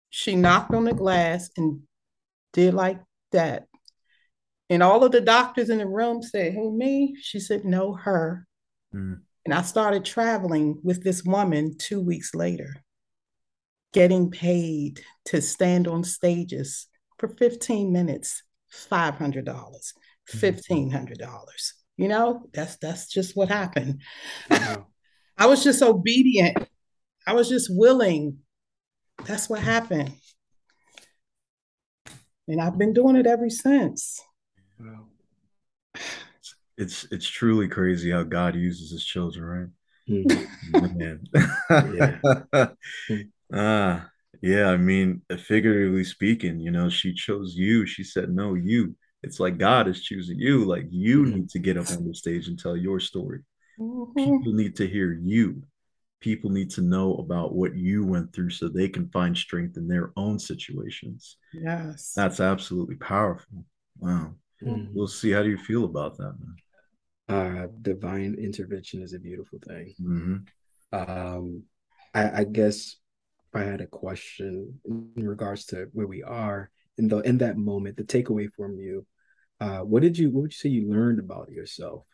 she 0.10 0.36
knocked 0.36 0.74
on 0.74 0.86
the 0.86 0.94
glass 0.94 1.50
and 1.58 1.82
did 2.54 2.74
like 2.74 3.00
that. 3.32 3.68
And 4.70 4.84
all 4.84 5.04
of 5.04 5.12
the 5.12 5.22
doctors 5.22 5.70
in 5.70 5.78
the 5.78 5.88
room 5.88 6.22
said, 6.22 6.54
Who, 6.54 6.78
me? 6.78 7.16
She 7.22 7.40
said, 7.40 7.64
No, 7.64 7.94
her. 7.94 8.46
Mm. 8.94 9.22
And 9.46 9.54
I 9.54 9.62
started 9.62 10.04
traveling 10.04 10.80
with 10.84 11.04
this 11.04 11.24
woman 11.24 11.78
two 11.78 12.02
weeks 12.02 12.36
later, 12.36 12.76
getting 13.94 14.30
paid 14.30 15.00
to 15.26 15.42
stand 15.42 15.88
on 15.88 16.04
stages 16.04 16.88
for 17.18 17.30
15 17.30 17.92
minutes, 17.92 18.44
$500, 18.92 19.46
$1,500. 19.46 21.74
You 21.96 22.08
know, 22.08 22.44
that's 22.54 22.78
that's 22.78 23.08
just 23.08 23.36
what 23.36 23.50
happened. 23.50 24.02
I 24.52 25.46
was 25.46 25.64
just 25.64 25.82
obedient. 25.82 26.58
I 27.26 27.34
was 27.34 27.50
just 27.50 27.70
willing. 27.72 28.38
That's 29.26 29.50
what 29.50 29.60
happened. 29.60 30.14
And 32.48 32.62
I've 32.62 32.78
been 32.78 32.94
doing 32.94 33.16
it 33.16 33.28
ever 33.28 33.50
since. 33.50 34.22
It's 36.78 37.08
it's 37.12 37.28
truly 37.28 37.68
crazy 37.68 38.12
how 38.12 38.24
God 38.24 38.56
uses 38.56 38.92
his 38.92 39.04
children, 39.04 39.46
right? 39.46 39.68
Mm-hmm. 40.10 41.36
yeah. 42.54 42.68
ah, 43.54 44.10
yeah. 44.42 44.70
I 44.70 44.78
mean, 44.78 45.24
figuratively 45.40 46.04
speaking, 46.04 46.60
you 46.60 46.72
know, 46.72 46.90
she 46.90 47.14
chose 47.14 47.56
you. 47.56 47.86
She 47.86 48.04
said, 48.04 48.30
"No, 48.30 48.54
you." 48.54 48.96
it's 49.24 49.40
like 49.40 49.58
God 49.58 49.88
is 49.88 50.02
choosing 50.02 50.40
you. 50.40 50.66
Like 50.66 50.86
you 50.90 51.24
mm-hmm. 51.24 51.36
need 51.36 51.50
to 51.50 51.60
get 51.60 51.78
up 51.78 51.90
on 51.92 52.08
the 52.08 52.14
stage 52.14 52.48
and 52.48 52.58
tell 52.58 52.78
your 52.78 53.00
story. 53.00 53.42
Mm-hmm. 53.80 54.14
People 54.14 54.54
need 54.54 54.76
to 54.78 54.88
hear 54.88 55.14
you. 55.14 55.64
People 56.20 56.50
need 56.50 56.70
to 56.72 56.82
know 56.82 57.16
about 57.16 57.54
what 57.54 57.76
you 57.76 58.06
went 58.06 58.34
through 58.34 58.50
so 58.50 58.68
they 58.68 58.90
can 58.90 59.10
find 59.10 59.38
strength 59.38 59.78
in 59.78 59.88
their 59.88 60.12
own 60.16 60.40
situations. 60.40 61.38
Yes. 61.54 62.14
That's 62.16 62.40
absolutely 62.40 62.96
powerful. 62.96 63.66
Wow. 64.00 64.34
Mm-hmm. 64.64 64.94
We'll 64.94 65.08
see. 65.08 65.32
How 65.32 65.44
do 65.44 65.50
you 65.50 65.58
feel 65.58 65.86
about 65.86 66.18
that, 66.18 66.34
man? 66.40 66.56
Uh, 67.30 67.68
divine 67.82 68.36
intervention 68.40 69.02
is 69.02 69.14
a 69.14 69.20
beautiful 69.20 69.60
thing. 69.68 69.94
Mm-hmm. 70.02 70.38
Um, 70.94 71.64
I, 72.14 72.40
I 72.40 72.44
guess 72.46 72.96
if 73.54 73.62
I 73.62 73.64
had 73.64 73.82
a 73.82 73.88
question 73.88 74.80
in 74.86 75.28
regards 75.28 75.66
to 75.68 75.88
where 75.94 76.08
we 76.08 76.24
are 76.24 76.70
in 76.98 77.08
the 77.08 77.20
in 77.20 77.38
that 77.40 77.58
moment, 77.58 77.98
the 77.98 78.04
takeaway 78.04 78.50
from 78.56 78.80
you, 78.80 79.06
uh, 79.60 79.80
what 79.80 80.02
did 80.02 80.18
you 80.18 80.32
what 80.32 80.44
would 80.44 80.52
you 80.52 80.58
say 80.58 80.70
you 80.70 80.90
learned 80.90 81.20
about 81.20 81.52
yourself? 81.52 82.06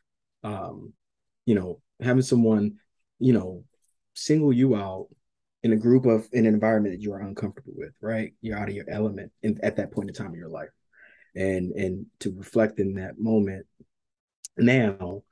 Um, 0.44 0.94
you 1.46 1.56
know, 1.56 1.80
having 2.02 2.24
someone, 2.24 2.78
you 3.20 3.34
know, 3.34 3.64
single 4.14 4.54
you 4.54 4.76
out 4.76 5.08
in 5.64 5.74
a 5.74 5.78
group 5.78 6.06
of 6.06 6.28
in 6.34 6.46
an 6.46 6.54
environment 6.54 6.96
that 6.96 7.02
you 7.02 7.14
are 7.14 7.22
uncomfortable 7.22 7.74
with, 7.76 7.94
right? 8.02 8.34
You're 8.42 8.58
out 8.58 8.70
of 8.70 8.76
your 8.76 8.90
element 8.90 9.32
in, 9.42 9.60
at 9.64 9.78
that 9.78 9.92
point 9.92 10.10
in 10.10 10.16
time 10.16 10.34
in 10.34 10.40
your 10.40 10.50
life. 10.50 10.70
And 11.36 11.72
and 11.72 12.06
to 12.20 12.36
reflect 12.36 12.80
in 12.80 12.96
that 12.96 13.18
moment 13.18 13.66
now, 14.58 15.24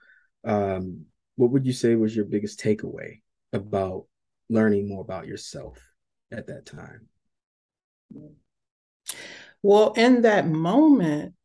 um, 0.43 1.05
what 1.35 1.51
would 1.51 1.65
you 1.65 1.73
say 1.73 1.95
was 1.95 2.15
your 2.15 2.25
biggest 2.25 2.59
takeaway 2.59 3.21
about 3.53 4.05
learning 4.49 4.87
more 4.87 5.01
about 5.01 5.27
yourself 5.27 5.77
at 6.31 6.47
that 6.47 6.65
time? 6.65 7.07
Well, 9.61 9.93
in 9.93 10.23
that 10.23 10.47
moment, 10.47 11.35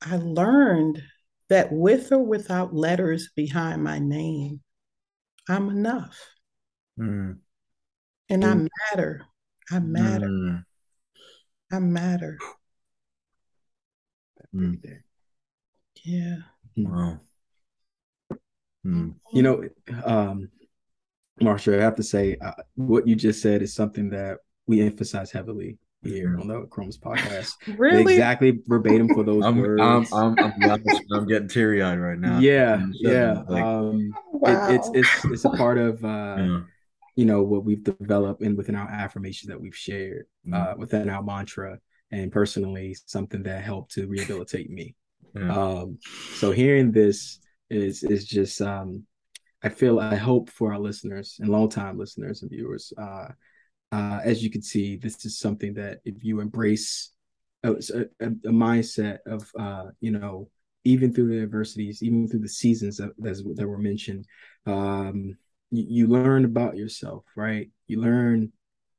I 0.00 0.16
learned 0.16 1.02
that 1.48 1.72
with 1.72 2.12
or 2.12 2.24
without 2.24 2.74
letters 2.74 3.30
behind 3.34 3.82
my 3.82 3.98
name, 3.98 4.60
I'm 5.48 5.68
enough. 5.68 6.18
Mm. 6.98 7.38
And 8.28 8.44
I 8.44 8.54
matter. 8.90 9.26
I 9.70 9.78
matter. 9.78 10.26
Mm. 10.26 10.64
I 11.72 11.78
matter. 11.78 12.38
Mm. 14.54 14.78
Yeah. 16.04 16.36
Wow. 16.76 17.20
Mm. 18.86 19.14
You 19.32 19.42
know, 19.42 19.62
um, 20.04 20.48
Marsha, 21.40 21.78
I 21.78 21.82
have 21.82 21.96
to 21.96 22.02
say, 22.02 22.36
uh, 22.40 22.52
what 22.74 23.06
you 23.06 23.14
just 23.14 23.40
said 23.40 23.62
is 23.62 23.74
something 23.74 24.10
that 24.10 24.38
we 24.66 24.80
emphasize 24.80 25.30
heavily 25.30 25.78
here 26.02 26.30
mm-hmm. 26.30 26.42
on 26.42 26.48
the 26.48 26.66
Achromous 26.66 26.98
podcast. 26.98 27.54
really? 27.78 28.14
Exactly 28.14 28.60
verbatim 28.66 29.08
for 29.08 29.22
those 29.22 29.44
I'm, 29.44 29.58
words. 29.58 30.12
I'm, 30.12 30.38
I'm, 30.38 30.62
I'm, 30.62 30.84
I'm 31.12 31.26
getting 31.26 31.48
teary 31.48 31.82
eyed 31.82 31.98
right 31.98 32.18
now. 32.18 32.38
Yeah. 32.38 32.84
Yeah. 32.92 33.42
Like, 33.48 33.62
um, 33.62 34.12
wow. 34.32 34.68
it, 34.68 34.74
it's, 34.74 34.90
it's, 34.94 35.24
it's 35.26 35.44
a 35.44 35.50
part 35.50 35.78
of, 35.78 36.04
uh, 36.04 36.36
yeah. 36.38 36.60
You 37.14 37.24
know, 37.24 37.42
what 37.42 37.64
we've 37.64 37.84
developed 37.84 38.42
and 38.42 38.56
within 38.56 38.74
our 38.74 38.88
affirmations 38.88 39.48
that 39.48 39.60
we've 39.60 39.76
shared, 39.76 40.26
mm-hmm. 40.46 40.54
uh, 40.54 40.74
within 40.76 41.10
our 41.10 41.22
mantra 41.22 41.78
and 42.10 42.32
personally 42.32 42.96
something 43.06 43.42
that 43.42 43.62
helped 43.62 43.92
to 43.92 44.06
rehabilitate 44.06 44.70
me. 44.70 44.94
Yeah. 45.34 45.54
Um, 45.54 45.98
so 46.34 46.52
hearing 46.52 46.92
this 46.92 47.38
is, 47.70 48.02
is 48.02 48.26
just, 48.26 48.60
um, 48.60 49.04
I 49.62 49.68
feel, 49.68 50.00
I 50.00 50.16
hope 50.16 50.50
for 50.50 50.72
our 50.72 50.78
listeners 50.78 51.36
and 51.40 51.48
longtime 51.48 51.98
listeners 51.98 52.42
and 52.42 52.50
viewers, 52.50 52.92
uh, 53.00 53.28
uh, 53.92 54.20
as 54.24 54.42
you 54.42 54.50
can 54.50 54.62
see, 54.62 54.96
this 54.96 55.24
is 55.24 55.38
something 55.38 55.74
that 55.74 56.00
if 56.04 56.24
you 56.24 56.40
embrace 56.40 57.12
a, 57.62 57.72
a, 57.72 58.26
a 58.26 58.50
mindset 58.50 59.18
of, 59.26 59.50
uh, 59.58 59.84
you 60.00 60.10
know, 60.10 60.48
even 60.84 61.12
through 61.12 61.28
the 61.28 61.42
adversities, 61.42 62.02
even 62.02 62.26
through 62.26 62.40
the 62.40 62.48
seasons 62.48 62.96
that, 62.96 63.12
that 63.18 63.68
were 63.68 63.78
mentioned, 63.78 64.26
um, 64.66 65.36
you 65.72 66.06
learn 66.06 66.44
about 66.44 66.76
yourself, 66.76 67.24
right? 67.34 67.70
You 67.86 68.00
learn, 68.00 68.52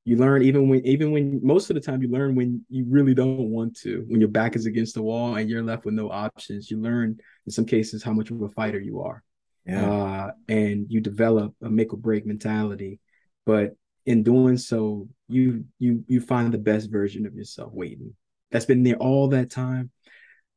you 0.06 0.18
learn 0.18 0.42
even 0.42 0.70
when, 0.70 0.86
even 0.86 1.12
when 1.12 1.39
most 1.44 1.70
of 1.70 1.75
the 1.75 1.82
time 1.82 2.01
you 2.01 2.10
learn 2.10 2.36
when 2.36 2.65
you 2.68 2.86
really 2.89 3.13
don't 3.13 3.51
want 3.51 3.77
to, 3.82 4.03
when 4.08 4.20
your 4.20 4.30
back 4.30 4.56
is 4.56 4.65
against 4.65 4.96
the 4.96 5.03
wall 5.03 5.36
and 5.36 5.50
you're 5.50 5.63
left 5.63 5.86
with 5.86 5.94
no 5.94 6.10
options. 6.10 6.72
You 6.72 6.82
learn 6.82 7.20
in 7.46 7.51
some 7.51 7.65
cases 7.65 8.03
how 8.03 8.12
much 8.12 8.32
of 8.32 8.42
a 8.42 8.50
fighter 8.50 8.80
you 8.80 9.01
are, 9.01 9.24
yeah. 9.65 9.89
uh, 9.89 10.32
and 10.50 10.88
you 10.89 11.00
develop 11.00 11.53
a 11.62 11.70
make 11.70 11.93
or 11.93 11.98
break 11.98 12.26
mentality. 12.26 13.00
But 13.45 13.76
in 14.06 14.24
doing 14.24 14.58
so, 14.58 15.08
you 15.30 15.65
you 15.78 16.04
you 16.08 16.21
find 16.21 16.52
the 16.52 16.58
best 16.58 16.91
version 16.91 17.26
of 17.28 17.36
yourself 17.36 17.71
waiting. 17.71 18.15
That's 18.52 18.65
been 18.65 18.84
there 18.84 18.95
all 18.95 19.30
that 19.30 19.52
time, 19.52 19.91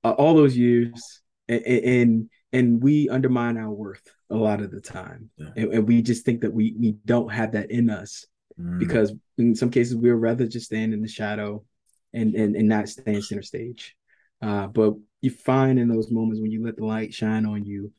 uh, 0.03 0.12
all 0.12 0.35
those 0.35 0.57
years, 0.57 1.21
and, 1.47 1.62
and 1.62 2.31
and 2.53 2.83
we 2.83 3.09
undermine 3.11 3.59
our 3.59 3.71
worth 3.71 4.11
a 4.31 4.37
lot 4.37 4.61
of 4.61 4.71
the 4.71 4.81
time, 4.81 5.31
yeah. 5.37 5.49
and, 5.57 5.73
and, 5.73 5.89
we 5.89 6.03
just 6.03 6.25
think 6.25 6.41
that 6.41 6.53
we 6.53 6.75
we 6.79 6.97
don't 7.05 7.33
have 7.33 7.53
that 7.53 7.71
in 7.71 7.91
us 7.91 8.27
mm. 8.61 8.79
because 8.79 9.12
in 9.39 9.55
some 9.55 9.71
cases 9.71 9.95
we'd 9.95 10.11
rather 10.11 10.47
just 10.47 10.67
stand 10.67 10.93
in 10.93 11.03
the 11.03 11.09
shadow 11.09 11.65
and 12.12 12.35
and 12.35 12.57
and 12.57 12.69
not 12.69 12.89
stand 12.89 13.25
center 13.25 13.43
stage. 13.43 13.95
Uh, 14.43 14.67
but 14.67 14.95
you 15.23 15.31
find 15.31 15.79
in 15.79 15.89
those 15.89 16.11
moments 16.11 16.41
when 16.41 16.51
you 16.51 16.65
let 16.65 16.77
the 16.77 16.85
light 16.85 17.15
shine 17.15 17.47
on 17.47 17.65
you 17.65 17.93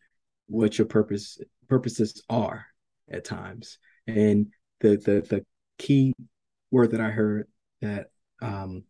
what 0.47 0.77
your 0.77 0.87
purpose 0.87 1.39
purposes 1.67 2.23
are 2.29 2.65
at 3.11 3.25
times 3.25 3.79
and 4.05 4.47
the 4.79 4.89
the 4.97 5.25
the 5.29 5.45
key 5.77 6.13
word 6.71 6.91
that 6.91 7.01
I 7.01 7.09
heard 7.09 7.47
that 7.81 8.07
um 8.41 8.83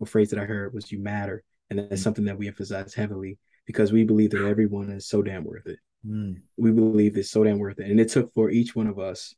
or 0.00 0.06
phrase 0.06 0.30
that 0.30 0.40
I 0.40 0.44
heard 0.44 0.74
was 0.74 0.90
you 0.90 0.98
matter. 0.98 1.44
And 1.68 1.78
that's 1.78 2.00
mm. 2.00 2.04
something 2.04 2.24
that 2.24 2.38
we 2.38 2.48
emphasize 2.48 2.94
heavily 2.94 3.38
because 3.66 3.92
we 3.92 4.04
believe 4.04 4.30
that 4.30 4.44
everyone 4.44 4.90
is 4.90 5.06
so 5.06 5.22
damn 5.22 5.44
worth 5.44 5.66
it. 5.66 5.78
Mm. 6.06 6.40
We 6.56 6.70
believe 6.72 7.16
it's 7.16 7.30
so 7.30 7.44
damn 7.44 7.58
worth 7.58 7.78
it. 7.78 7.90
And 7.90 8.00
it 8.00 8.08
took 8.08 8.32
for 8.32 8.50
each 8.50 8.74
one 8.74 8.86
of 8.86 8.98
us 8.98 9.34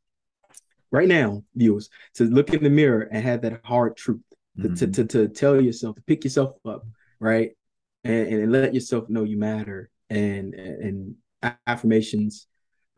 right 0.90 1.08
now, 1.08 1.42
viewers, 1.54 1.90
to 2.14 2.24
look 2.24 2.52
in 2.52 2.62
the 2.62 2.70
mirror 2.70 3.08
and 3.10 3.24
have 3.24 3.42
that 3.42 3.60
hard 3.64 3.96
truth 3.96 4.20
mm-hmm. 4.58 4.74
to, 4.74 4.86
to, 4.86 5.04
to, 5.04 5.28
tell 5.28 5.60
yourself, 5.60 5.96
to 5.96 6.02
pick 6.02 6.24
yourself 6.24 6.56
up, 6.64 6.86
right? 7.18 7.52
And, 8.04 8.26
and 8.28 8.52
let 8.52 8.74
yourself 8.74 9.08
know 9.08 9.24
you 9.24 9.38
matter. 9.38 9.90
And 10.10 10.54
and 10.54 11.14
affirmations 11.66 12.46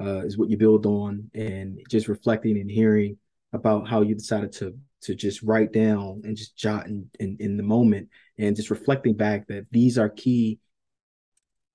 uh, 0.00 0.24
is 0.24 0.36
what 0.36 0.50
you 0.50 0.56
build 0.56 0.84
on, 0.84 1.30
and 1.32 1.78
just 1.88 2.08
reflecting 2.08 2.58
and 2.58 2.68
hearing 2.68 3.18
about 3.52 3.88
how 3.88 4.02
you 4.02 4.16
decided 4.16 4.50
to 4.52 4.76
to 5.02 5.14
just 5.14 5.42
write 5.42 5.72
down 5.72 6.22
and 6.24 6.36
just 6.36 6.56
jot 6.56 6.86
in, 6.86 7.08
in, 7.20 7.36
in 7.38 7.56
the 7.58 7.62
moment 7.62 8.08
and 8.38 8.56
just 8.56 8.70
reflecting 8.70 9.14
back 9.14 9.46
that 9.46 9.66
these 9.70 9.98
are 9.98 10.08
key 10.08 10.58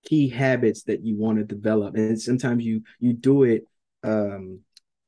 key 0.06 0.30
habits 0.30 0.84
that 0.84 1.04
you 1.04 1.18
want 1.18 1.38
to 1.38 1.44
develop 1.44 1.96
and 1.96 2.20
sometimes 2.20 2.64
you 2.64 2.82
you 3.00 3.14
do 3.14 3.44
it 3.44 3.64
um 4.04 4.60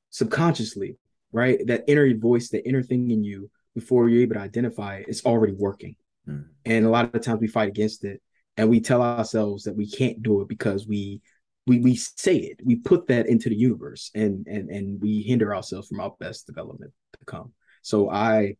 subconsciously 0.09 0.97
right? 1.31 1.65
That 1.67 1.85
inner 1.87 2.13
voice 2.17 2.49
the 2.49 2.65
inner 2.67 2.83
thing 2.83 3.11
in 3.11 3.23
you 3.23 3.49
before 3.73 4.09
you're 4.09 4.23
able 4.23 4.35
to 4.35 4.41
identify 4.41 4.97
it 4.97 5.05
it's 5.07 5.25
already 5.25 5.53
working. 5.53 5.95
Mm. 6.29 6.45
and 6.65 6.85
a 6.85 6.89
lot 6.89 7.05
of 7.05 7.13
the 7.13 7.19
times 7.19 7.41
we 7.41 7.47
fight 7.47 7.69
against 7.69 8.03
it 8.03 8.21
and 8.55 8.69
we 8.69 8.79
tell 8.79 9.01
ourselves 9.01 9.63
that 9.63 9.75
we 9.75 9.89
can't 9.89 10.21
do 10.21 10.41
it 10.41 10.47
because 10.47 10.85
we 10.85 11.19
we 11.65 11.79
we 11.79 11.95
say 11.95 12.37
it. 12.37 12.59
We 12.63 12.75
put 12.75 13.07
that 13.07 13.27
into 13.27 13.49
the 13.49 13.55
universe 13.55 14.11
and 14.13 14.45
and 14.47 14.69
and 14.69 15.01
we 15.01 15.21
hinder 15.21 15.55
ourselves 15.55 15.87
from 15.87 15.99
our 15.99 16.13
best 16.19 16.45
development 16.45 16.91
to 17.19 17.25
come. 17.25 17.53
So 17.81 18.09
i 18.09 18.55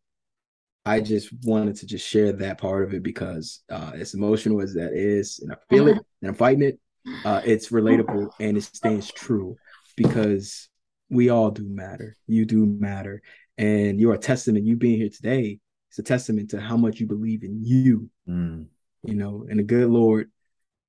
i 0.84 1.00
just 1.00 1.32
wanted 1.44 1.76
to 1.76 1.86
just 1.86 2.06
share 2.06 2.32
that 2.32 2.58
part 2.58 2.84
of 2.84 2.94
it 2.94 3.02
because 3.02 3.62
uh 3.70 3.92
as 3.94 4.14
emotional 4.14 4.60
as 4.60 4.74
that 4.74 4.92
is 4.92 5.40
and 5.40 5.52
i 5.52 5.56
feel 5.68 5.88
it 5.88 5.98
and 6.22 6.28
i'm 6.28 6.34
fighting 6.34 6.62
it 6.62 6.78
uh 7.24 7.40
it's 7.44 7.70
relatable 7.70 8.30
and 8.40 8.56
it 8.56 8.62
stands 8.62 9.10
true 9.12 9.56
because 9.96 10.68
we 11.10 11.28
all 11.28 11.50
do 11.50 11.68
matter 11.68 12.16
you 12.26 12.44
do 12.44 12.66
matter 12.66 13.22
and 13.58 14.00
you're 14.00 14.14
a 14.14 14.18
testament 14.18 14.64
you 14.64 14.76
being 14.76 14.98
here 14.98 15.10
today 15.10 15.58
is 15.90 15.98
a 15.98 16.02
testament 16.02 16.50
to 16.50 16.60
how 16.60 16.76
much 16.76 17.00
you 17.00 17.06
believe 17.06 17.42
in 17.42 17.62
you 17.62 18.08
mm. 18.28 18.66
you 19.02 19.14
know 19.14 19.46
and 19.48 19.58
the 19.58 19.62
good 19.62 19.88
lord 19.88 20.30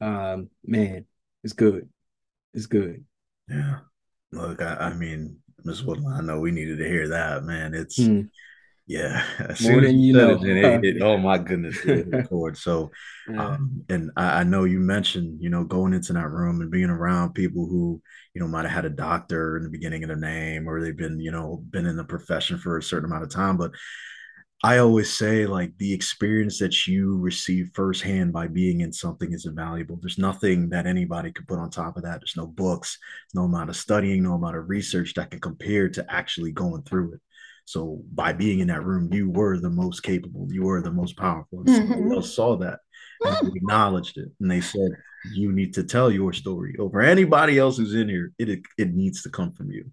um 0.01 0.49
man 0.65 1.06
it's 1.43 1.53
good 1.53 1.88
it's 2.53 2.67
good. 2.67 3.03
Yeah. 3.49 3.79
Look, 4.32 4.62
I, 4.62 4.75
I 4.75 4.93
mean, 4.93 5.38
Miss 5.63 5.82
Woodland, 5.82 6.15
I 6.17 6.21
know 6.21 6.39
we 6.39 6.51
needed 6.51 6.77
to 6.77 6.88
hear 6.88 7.08
that, 7.10 7.43
man. 7.43 7.73
It's 7.73 7.99
mm. 7.99 8.29
Yeah. 8.93 9.23
As 9.39 9.62
More 9.67 9.82
than 9.82 9.99
you, 9.99 10.08
you 10.08 10.13
know. 10.13 10.32
It, 10.43 10.86
it, 10.86 10.97
it, 10.97 11.01
oh 11.01 11.17
my 11.17 11.39
goodness, 11.39 11.79
it 11.84 12.27
So, 12.58 12.91
um, 13.36 13.84
and 13.89 14.12
I, 14.15 14.41
I, 14.41 14.43
know 14.43 14.65
you 14.65 14.79
mentioned, 14.79 15.41
you 15.41 15.49
know, 15.49 15.63
going 15.63 15.93
into 15.93 16.13
that 16.13 16.29
room 16.29 16.62
and 16.62 16.69
being 16.69 16.91
around 16.91 17.34
people 17.34 17.65
who, 17.65 18.01
you 18.36 18.41
know, 18.41 18.47
might 18.47 18.65
have 18.65 18.71
had 18.71 18.86
a 18.86 18.89
doctor 18.89 19.58
in 19.58 19.63
the 19.63 19.69
beginning 19.69 20.03
of 20.03 20.10
the 20.10 20.15
name, 20.15 20.69
or 20.69 20.79
they've 20.79 20.95
been, 20.95 21.19
you 21.19 21.32
know, 21.32 21.63
been 21.71 21.88
in 21.88 21.97
the 21.97 22.03
profession 22.03 22.60
for 22.60 22.77
a 22.77 22.84
certain 22.84 23.10
amount 23.10 23.23
of 23.23 23.32
time, 23.32 23.58
but 23.58 23.71
I 24.65 24.77
always 24.77 25.17
say 25.17 25.45
like 25.45 25.77
the 25.77 25.91
experience 25.91 26.60
that 26.60 26.88
you 26.88 27.17
receive 27.17 27.71
firsthand 27.73 28.32
by 28.32 28.47
being 28.47 28.82
in 28.82 28.93
something 28.93 29.34
is 29.34 29.45
invaluable. 29.45 29.97
There's 29.99 30.17
nothing 30.17 30.69
that 30.69 30.86
anybody 30.86 31.32
could 31.34 31.47
put 31.47 31.60
on 31.60 31.69
top 31.69 31.97
of 31.97 32.03
that. 32.03 32.21
There's 32.21 32.38
no 32.38 32.47
books, 32.47 32.97
no 33.34 33.43
amount 33.43 33.71
of 33.71 33.75
studying, 33.75 34.23
no 34.23 34.36
amount 34.36 34.56
of 34.56 34.69
research 34.69 35.15
that 35.15 35.32
can 35.32 35.41
compare 35.41 35.89
to 35.89 36.06
actually 36.08 36.51
going 36.51 36.84
through 36.84 37.15
it. 37.15 37.21
So 37.65 38.02
by 38.13 38.34
being 38.34 38.60
in 38.60 38.67
that 38.67 38.84
room, 38.84 39.12
you 39.13 39.30
were 39.30 39.58
the 39.58 39.69
most 39.69 40.02
capable, 40.02 40.47
you 40.52 40.63
were 40.63 40.82
the 40.82 40.91
most 40.91 41.17
powerful. 41.17 41.60
And 41.60 41.69
somebody 41.69 42.02
mm-hmm. 42.02 42.12
else 42.13 42.36
saw 42.36 42.58
that 42.58 42.80
and 43.23 43.56
acknowledged 43.56 44.17
it. 44.17 44.30
And 44.39 44.52
they 44.52 44.62
said, 44.62 44.91
You 45.32 45.52
need 45.52 45.73
to 45.76 45.84
tell 45.84 46.12
your 46.12 46.34
story 46.34 46.76
over 46.78 47.02
anybody 47.02 47.58
else 47.58 47.78
who's 47.78 47.95
in 47.95 48.10
here. 48.10 48.32
It 48.38 48.62
it 48.78 48.93
needs 48.93 49.23
to 49.23 49.30
come 49.30 49.54
from 49.54 49.71
you. 49.71 49.89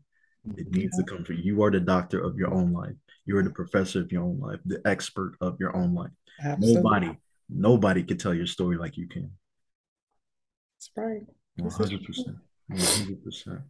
It 0.57 0.71
needs 0.73 0.97
to 0.97 1.05
come 1.05 1.25
from 1.25 1.37
you. 1.37 1.43
You 1.43 1.63
are 1.63 1.71
the 1.71 1.81
doctor 1.81 2.19
of 2.21 2.37
your 2.37 2.53
own 2.53 2.73
life. 2.73 2.95
You 3.27 3.37
are 3.37 3.43
the 3.43 3.51
professor 3.51 4.01
of 4.01 4.11
your 4.11 4.23
own 4.23 4.41
life, 4.41 4.59
the 4.65 4.81
expert 4.85 5.37
of 5.41 5.59
your 5.61 5.77
own 5.77 5.95
life. 5.95 6.11
Absolutely. 6.43 6.83
Nobody, 6.83 7.19
nobody 7.49 8.03
can 8.03 8.17
tell 8.17 8.35
your 8.35 8.47
story 8.47 8.77
like 8.77 8.97
you 8.97 9.07
can. 9.07 9.31
That's 10.77 10.91
right. 10.97 11.23
One 11.57 11.71
hundred 11.71 12.05
percent. 12.05 12.37
One 12.69 12.81
hundred 12.81 13.23
percent. 13.23 13.61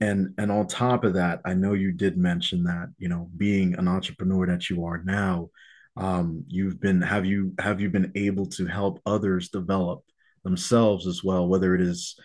And 0.00 0.34
and 0.36 0.50
on 0.50 0.66
top 0.66 1.04
of 1.04 1.14
that, 1.14 1.40
I 1.44 1.54
know 1.54 1.74
you 1.74 1.92
did 1.92 2.16
mention 2.16 2.64
that 2.64 2.88
you 2.98 3.08
know 3.08 3.30
being 3.36 3.74
an 3.74 3.86
entrepreneur 3.86 4.46
that 4.46 4.68
you 4.68 4.84
are 4.84 5.02
now, 5.04 5.50
um, 5.96 6.44
you've 6.48 6.80
been 6.80 7.00
have 7.02 7.24
you 7.24 7.54
have 7.60 7.80
you 7.80 7.88
been 7.88 8.12
able 8.16 8.46
to 8.46 8.66
help 8.66 9.00
others 9.06 9.48
develop 9.50 10.02
themselves 10.44 11.06
as 11.06 11.22
well, 11.22 11.46
whether 11.46 11.74
it 11.74 11.80
is 11.80 12.16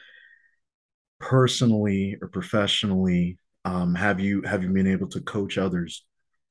personally 1.19 2.17
or 2.21 2.27
professionally. 2.27 3.38
Um, 3.63 3.95
have 3.95 4.19
you 4.19 4.41
have 4.43 4.63
you 4.63 4.69
been 4.69 4.88
able 4.88 5.08
to 5.10 5.21
coach 5.21 5.58
others? 5.58 6.05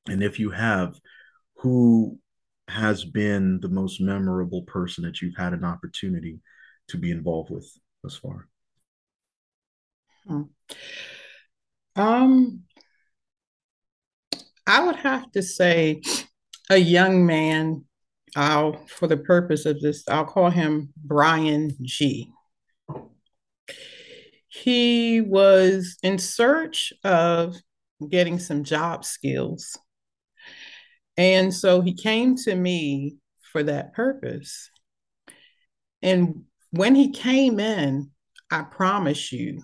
And 0.09 0.23
if 0.23 0.39
you 0.39 0.51
have, 0.51 0.99
who 1.59 2.19
has 2.69 3.05
been 3.05 3.61
the 3.61 3.69
most 3.69 4.01
memorable 4.01 4.63
person 4.63 5.05
that 5.05 5.21
you've 5.21 5.37
had 5.37 5.53
an 5.53 5.65
opportunity 5.65 6.41
to 6.89 6.99
be 6.99 7.11
involved 7.11 7.51
with 7.51 7.67
thus 8.03 8.17
far? 8.17 8.49
Hmm. 10.27 10.43
Um, 11.97 12.63
I 14.67 14.85
would 14.85 14.97
have 14.97 15.31
to 15.33 15.43
say 15.43 16.03
a 16.71 16.77
young 16.77 17.27
man. 17.27 17.85
I'll, 18.37 18.85
for 18.89 19.07
the 19.07 19.17
purpose 19.17 19.65
of 19.65 19.81
this, 19.81 20.03
I'll 20.09 20.25
call 20.25 20.51
him 20.51 20.93
Brian 20.97 21.71
G. 21.83 22.33
He 24.49 25.21
was 25.21 25.97
in 26.03 26.19
search 26.19 26.93
of 27.05 27.55
getting 28.09 28.39
some 28.39 28.65
job 28.65 29.05
skills. 29.05 29.77
And 31.17 31.55
so 31.55 31.81
he 31.81 31.95
came 31.95 32.37
to 32.39 32.55
me 32.55 33.17
for 33.53 33.63
that 33.63 33.95
purpose. 33.95 34.69
And 36.03 36.45
when 36.71 36.95
he 36.95 37.13
came 37.13 37.61
in, 37.61 38.11
I 38.51 38.63
promise 38.63 39.33
you, 39.33 39.63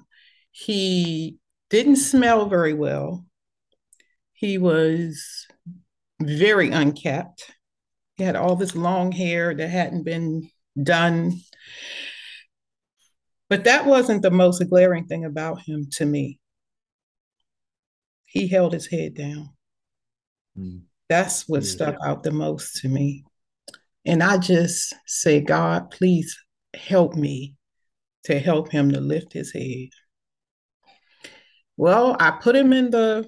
he 0.51 1.39
didn't 1.69 1.97
smell 1.97 2.49
very 2.49 2.75
well. 2.75 3.25
He 4.33 4.59
was 4.59 5.47
very 6.21 6.71
unkept. 6.71 7.51
He 8.17 8.25
had 8.25 8.37
all 8.37 8.57
this 8.57 8.75
long 8.75 9.13
hair 9.13 9.55
that 9.55 9.69
hadn't 9.69 10.05
been 10.05 10.51
done. 10.83 11.41
But 13.49 13.65
that 13.65 13.87
wasn't 13.87 14.23
the 14.23 14.31
most 14.31 14.63
glaring 14.69 15.07
thing 15.07 15.25
about 15.25 15.63
him 15.63 15.89
to 15.93 16.07
me. 16.07 16.39
He 18.27 18.47
held 18.47 18.73
his 18.73 18.87
head 18.87 19.15
down. 19.15 19.51
Mm. 20.57 20.83
That's 21.09 21.49
what 21.49 21.63
mm. 21.63 21.67
stuck 21.67 21.97
out 22.05 22.23
the 22.23 22.31
most 22.31 22.77
to 22.77 22.89
me. 22.89 23.25
And 24.05 24.23
I 24.23 24.39
just 24.39 24.95
say, 25.07 25.41
God, 25.41 25.91
please 25.91 26.37
help 26.75 27.15
me 27.15 27.57
to 28.25 28.39
help 28.39 28.71
him 28.71 28.93
to 28.93 29.01
lift 29.01 29.33
his 29.33 29.53
head. 29.53 29.89
Well, 31.81 32.15
I 32.21 32.33
put 32.33 32.55
him 32.55 32.75
in 32.75 32.91
the 32.91 33.27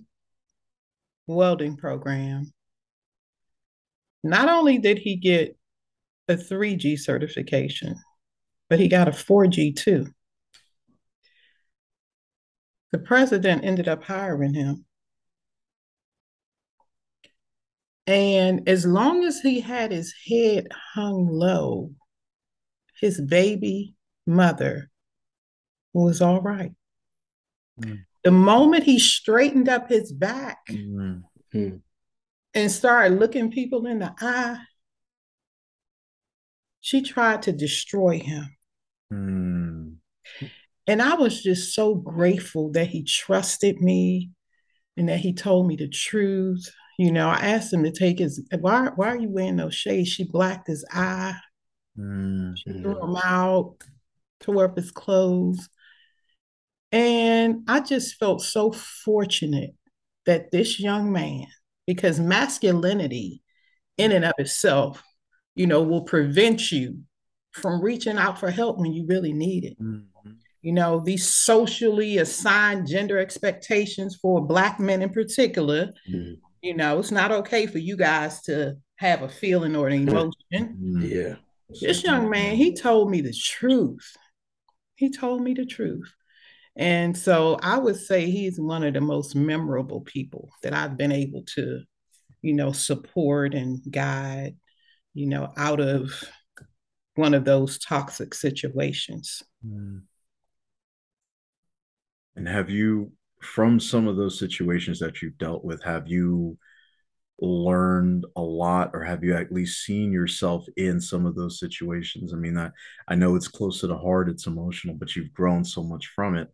welding 1.27 1.79
program. 1.79 2.53
Not 4.23 4.51
only 4.51 4.77
did 4.77 4.99
he 4.99 5.17
get 5.17 5.57
a 6.29 6.35
3G 6.35 6.99
certification, 6.99 7.97
but 8.69 8.79
he 8.79 8.89
got 8.89 9.09
a 9.09 9.13
4G 9.13 9.75
too. 9.75 10.07
The 12.91 12.99
president 12.99 13.65
ended 13.65 13.89
up 13.89 14.05
hiring 14.05 14.53
him. 14.53 14.85
And 18.07 18.69
as 18.69 18.85
long 18.85 19.25
as 19.25 19.41
he 19.41 19.61
had 19.61 19.93
his 19.93 20.13
head 20.29 20.69
hung 20.93 21.27
low, 21.27 21.93
his 23.01 23.19
baby 23.19 23.95
mother 24.27 24.91
was 25.95 26.21
all 26.21 26.43
right. 26.43 26.73
Mm. 27.81 28.05
The 28.25 28.31
moment 28.31 28.85
he 28.85 28.99
straightened 28.99 29.69
up 29.69 29.89
his 29.89 30.13
back 30.13 30.59
mm-hmm. 30.71 31.77
and 32.55 32.71
started 32.71 33.19
looking 33.19 33.51
people 33.51 33.87
in 33.87 33.99
the 33.99 34.15
eye, 34.21 34.59
she 36.81 37.03
tried 37.03 37.43
to 37.43 37.53
destroy 37.53 38.19
him. 38.19 38.57
Mm. 39.13 39.97
And 40.87 41.01
I 41.01 41.15
was 41.15 41.43
just 41.43 41.75
so 41.75 41.95
grateful 41.95 42.71
that 42.73 42.89
he 42.89 43.05
trusted 43.05 43.81
me 43.81 44.31
and 44.97 45.09
that 45.09 45.21
he 45.21 45.33
told 45.33 45.67
me 45.67 45.77
the 45.77 45.89
truth. 45.89 46.71
You 46.99 47.13
know, 47.13 47.29
I 47.29 47.37
asked 47.37 47.73
him 47.73 47.85
to 47.85 47.93
take 47.93 48.19
his 48.19 48.43
why 48.61 48.91
why 48.95 49.09
are 49.09 49.19
you 49.19 49.31
wearing 49.31 49.57
those 49.57 49.75
shades? 49.75 50.09
She 50.09 50.25
blacked 50.25 50.67
his 50.67 50.85
eye. 50.93 51.37
Mm-hmm. 51.99 52.55
She 52.57 52.81
threw 52.81 53.03
him 53.03 53.17
out, 53.25 53.77
tore 54.41 54.65
up 54.65 54.77
his 54.77 54.91
clothes. 54.91 55.69
And 56.93 57.65
I 57.69 57.81
just 57.81 58.17
felt 58.17 58.43
so 58.43 58.71
fortunate 58.71 59.75
that 60.27 60.51
this 60.53 60.79
young 60.79 61.11
man, 61.11 61.47
because 61.87 62.21
masculinity 62.21 63.43
in 63.97 64.13
and 64.13 64.25
of 64.25 64.35
itself, 64.39 65.03
you 65.55 65.67
know, 65.67 65.83
will 65.83 66.03
prevent 66.03 66.71
you 66.71 66.99
from 67.53 67.83
reaching 67.83 68.19
out 68.19 68.39
for 68.39 68.51
help 68.51 68.79
when 68.79 68.93
you 68.93 69.07
really 69.07 69.33
need 69.33 69.65
it. 69.65 69.81
Mm-hmm. 69.81 70.33
You 70.61 70.73
know, 70.73 71.01
these 71.01 71.29
socially 71.29 72.19
assigned 72.19 72.87
gender 72.87 73.19
expectations 73.19 74.17
for 74.21 74.47
Black 74.47 74.79
men 74.79 75.03
in 75.03 75.11
particular, 75.11 75.87
mm-hmm. 76.09 76.35
you 76.63 76.75
know, 76.75 76.99
it's 76.99 77.11
not 77.11 77.33
okay 77.33 77.67
for 77.67 77.79
you 77.79 77.97
guys 77.97 78.43
to 78.43 78.77
have 78.97 79.23
a 79.23 79.29
feeling 79.29 79.75
or 79.75 79.89
an 79.89 80.09
emotion. 80.09 80.33
Mm-hmm. 80.53 81.03
Yeah. 81.03 81.35
This 81.81 82.05
young 82.05 82.29
man, 82.31 82.57
he 82.57 82.75
told 82.75 83.11
me 83.11 83.23
the 83.23 83.33
truth. 83.33 84.17
He 84.95 85.11
told 85.11 85.43
me 85.43 85.55
the 85.55 85.67
truth. 85.67 86.13
And 86.77 87.17
so 87.17 87.59
I 87.63 87.79
would 87.79 87.97
say 87.97 88.31
he's 88.31 88.59
one 88.59 88.83
of 88.83 88.95
the 88.95 89.01
most 89.01 89.35
memorable 89.35 90.01
people 90.01 90.51
that 90.63 90.73
I've 90.73 90.97
been 90.97 91.13
able 91.13 91.43
to, 91.55 91.83
you 92.41 92.55
know, 92.55 92.73
support 92.73 93.55
and 93.55 93.81
guide, 93.91 94.57
you 95.13 95.27
know, 95.27 95.53
out 95.57 95.81
of 95.81 96.13
one 97.15 97.35
of 97.35 97.45
those 97.45 97.79
toxic 97.79 98.35
situations. 98.35 99.43
Mm. 99.67 100.03
And 102.37 102.49
have 102.49 102.71
you, 102.71 103.13
from 103.43 103.79
some 103.79 104.09
of 104.09 104.17
those 104.17 104.39
situations 104.39 104.99
that 105.01 105.21
you've 105.21 105.37
dealt 105.37 105.65
with, 105.65 105.83
have 105.83 106.09
you 106.09 106.57
learned 107.43 108.25
a 108.37 108.41
lot 108.43 108.91
or 108.95 109.05
have 109.05 109.25
you 109.25 109.35
at 109.37 109.53
least 109.53 109.85
seen 109.85 110.13
yourself 110.13 110.67
in 110.77 111.01
some 111.01 111.27
of 111.27 111.35
those 111.35 111.59
situations? 111.61 112.33
I 112.33 112.37
mean 112.37 112.57
i 112.59 112.71
i 113.09 113.15
know 113.17 113.37
it's 113.37 113.49
close 113.49 113.81
to 113.81 113.89
the 113.89 113.99
heart 113.99 114.29
it's 114.31 114.47
emotional 114.47 114.95
but 114.97 115.17
you've 115.17 115.33
grown 115.35 115.65
so 115.65 115.83
much 115.83 116.09
from 116.15 116.37
it. 116.37 116.49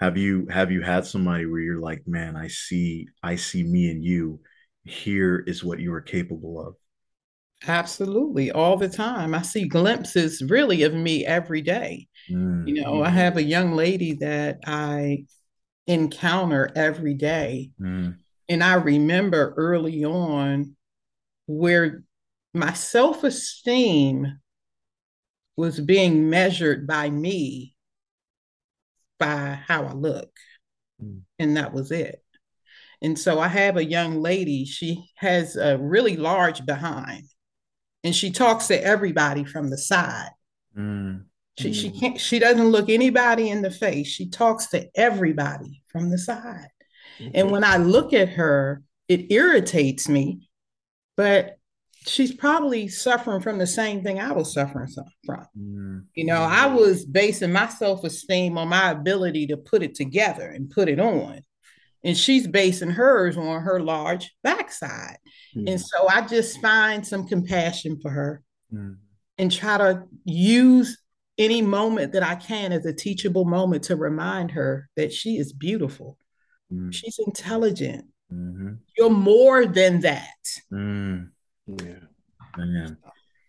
Have 0.00 0.16
you 0.16 0.46
have 0.50 0.72
you 0.72 0.82
had 0.82 1.06
somebody 1.06 1.46
where 1.46 1.60
you're 1.60 1.80
like 1.80 2.02
man 2.06 2.36
i 2.36 2.48
see 2.48 3.06
i 3.22 3.36
see 3.36 3.62
me 3.62 3.90
and 3.90 4.04
you. 4.04 4.40
Here 4.84 5.44
is 5.46 5.62
what 5.62 5.78
you 5.78 5.92
are 5.94 6.00
capable 6.00 6.60
of. 6.60 6.74
Absolutely 7.68 8.50
all 8.50 8.76
the 8.76 8.88
time. 8.88 9.34
I 9.34 9.42
see 9.42 9.68
glimpses 9.68 10.42
really 10.42 10.82
of 10.82 10.94
me 10.94 11.24
every 11.24 11.62
day. 11.62 12.08
Mm, 12.30 12.66
you 12.66 12.82
know 12.82 13.02
i 13.02 13.10
have 13.10 13.36
a 13.36 13.42
young 13.42 13.72
lady 13.72 14.14
that 14.14 14.58
i 14.66 15.24
encounter 15.86 16.70
every 16.76 17.14
day. 17.14 17.70
Mm. 17.80 18.21
And 18.52 18.62
I 18.62 18.74
remember 18.74 19.54
early 19.56 20.04
on 20.04 20.76
where 21.46 22.04
my 22.52 22.74
self 22.74 23.24
esteem 23.24 24.40
was 25.56 25.80
being 25.80 26.28
measured 26.28 26.86
by 26.86 27.08
me 27.08 27.74
by 29.18 29.58
how 29.66 29.84
I 29.84 29.94
look. 29.94 30.28
Mm. 31.02 31.22
And 31.38 31.56
that 31.56 31.72
was 31.72 31.92
it. 31.92 32.22
And 33.00 33.18
so 33.18 33.40
I 33.40 33.48
have 33.48 33.78
a 33.78 33.84
young 33.84 34.20
lady, 34.20 34.66
she 34.66 35.02
has 35.14 35.56
a 35.56 35.78
really 35.78 36.18
large 36.18 36.66
behind, 36.66 37.24
and 38.04 38.14
she 38.14 38.30
talks 38.30 38.66
to 38.66 38.78
everybody 38.78 39.44
from 39.44 39.70
the 39.70 39.78
side. 39.78 40.32
Mm. 40.76 41.24
She, 41.58 41.70
mm. 41.70 41.74
she 41.74 41.90
can't 41.90 42.20
she 42.20 42.38
doesn't 42.38 42.68
look 42.68 42.90
anybody 42.90 43.48
in 43.48 43.62
the 43.62 43.70
face. 43.70 44.08
She 44.08 44.28
talks 44.28 44.66
to 44.66 44.90
everybody 44.94 45.82
from 45.88 46.10
the 46.10 46.18
side. 46.18 46.68
And 47.34 47.50
when 47.50 47.64
I 47.64 47.76
look 47.76 48.12
at 48.12 48.30
her, 48.30 48.82
it 49.08 49.30
irritates 49.32 50.08
me, 50.08 50.48
but 51.16 51.58
she's 52.06 52.34
probably 52.34 52.88
suffering 52.88 53.40
from 53.40 53.58
the 53.58 53.66
same 53.66 54.02
thing 54.02 54.20
I 54.20 54.32
was 54.32 54.52
suffering 54.52 54.88
from. 55.24 55.46
Mm-hmm. 55.58 55.98
You 56.14 56.24
know, 56.24 56.42
I 56.42 56.66
was 56.66 57.04
basing 57.04 57.52
my 57.52 57.68
self 57.68 58.04
esteem 58.04 58.58
on 58.58 58.68
my 58.68 58.90
ability 58.90 59.48
to 59.48 59.56
put 59.56 59.82
it 59.82 59.94
together 59.94 60.48
and 60.48 60.70
put 60.70 60.88
it 60.88 61.00
on. 61.00 61.42
And 62.04 62.16
she's 62.16 62.48
basing 62.48 62.90
hers 62.90 63.36
on 63.36 63.62
her 63.62 63.80
large 63.80 64.34
backside. 64.42 65.18
Mm-hmm. 65.56 65.68
And 65.68 65.80
so 65.80 66.08
I 66.08 66.22
just 66.22 66.60
find 66.60 67.06
some 67.06 67.28
compassion 67.28 68.00
for 68.00 68.10
her 68.10 68.42
mm-hmm. 68.72 68.94
and 69.38 69.52
try 69.52 69.78
to 69.78 70.04
use 70.24 70.98
any 71.38 71.62
moment 71.62 72.12
that 72.12 72.22
I 72.22 72.34
can 72.34 72.72
as 72.72 72.84
a 72.84 72.92
teachable 72.92 73.44
moment 73.44 73.84
to 73.84 73.96
remind 73.96 74.50
her 74.52 74.88
that 74.96 75.12
she 75.12 75.38
is 75.38 75.52
beautiful 75.52 76.18
Mm. 76.72 76.92
She's 76.92 77.18
intelligent. 77.26 78.06
Mm-hmm. 78.32 78.74
You're 78.96 79.10
more 79.10 79.66
than 79.66 80.00
that. 80.00 80.44
Mm. 80.72 81.30
Yeah. 81.66 81.98
Man, 82.56 82.96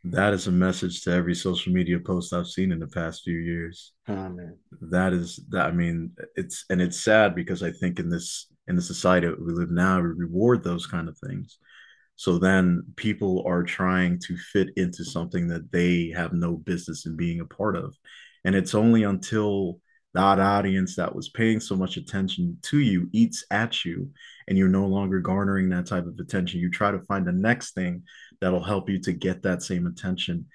that 0.05 0.33
is 0.33 0.47
a 0.47 0.51
message 0.51 1.01
to 1.03 1.11
every 1.11 1.35
social 1.35 1.71
media 1.73 1.99
post 1.99 2.33
I've 2.33 2.47
seen 2.47 2.71
in 2.71 2.79
the 2.79 2.87
past 2.87 3.23
few 3.23 3.37
years. 3.37 3.93
Oh, 4.07 4.29
man. 4.29 4.57
That 4.81 5.13
is 5.13 5.39
that. 5.49 5.67
I 5.67 5.71
mean, 5.71 6.11
it's 6.35 6.65
and 6.69 6.81
it's 6.81 6.99
sad 6.99 7.35
because 7.35 7.63
I 7.63 7.71
think 7.71 7.99
in 7.99 8.09
this 8.09 8.47
in 8.67 8.75
the 8.75 8.81
society 8.81 9.27
we 9.27 9.53
live 9.53 9.71
now, 9.71 10.01
we 10.01 10.09
reward 10.09 10.63
those 10.63 10.85
kind 10.85 11.07
of 11.07 11.17
things. 11.17 11.57
So 12.15 12.37
then 12.37 12.83
people 12.95 13.43
are 13.47 13.63
trying 13.63 14.19
to 14.27 14.37
fit 14.37 14.69
into 14.77 15.03
something 15.03 15.47
that 15.47 15.71
they 15.71 16.13
have 16.15 16.33
no 16.33 16.53
business 16.53 17.05
in 17.05 17.15
being 17.15 17.39
a 17.39 17.45
part 17.45 17.75
of. 17.75 17.95
And 18.45 18.55
it's 18.55 18.75
only 18.75 19.03
until 19.03 19.79
that 20.13 20.39
audience 20.39 20.95
that 20.95 21.13
was 21.13 21.29
paying 21.29 21.59
so 21.59 21.75
much 21.75 21.97
attention 21.97 22.57
to 22.61 22.79
you 22.79 23.09
eats 23.13 23.45
at 23.51 23.83
you 23.83 24.09
and 24.47 24.57
you're 24.57 24.67
no 24.67 24.85
longer 24.85 25.19
garnering 25.19 25.69
that 25.69 25.87
type 25.87 26.05
of 26.05 26.17
attention 26.19 26.59
you 26.59 26.69
try 26.69 26.91
to 26.91 26.99
find 27.01 27.25
the 27.25 27.31
next 27.31 27.73
thing 27.73 28.03
that'll 28.39 28.63
help 28.63 28.89
you 28.89 28.99
to 28.99 29.11
get 29.11 29.41
that 29.41 29.63
same 29.63 29.87
attention 29.87 30.45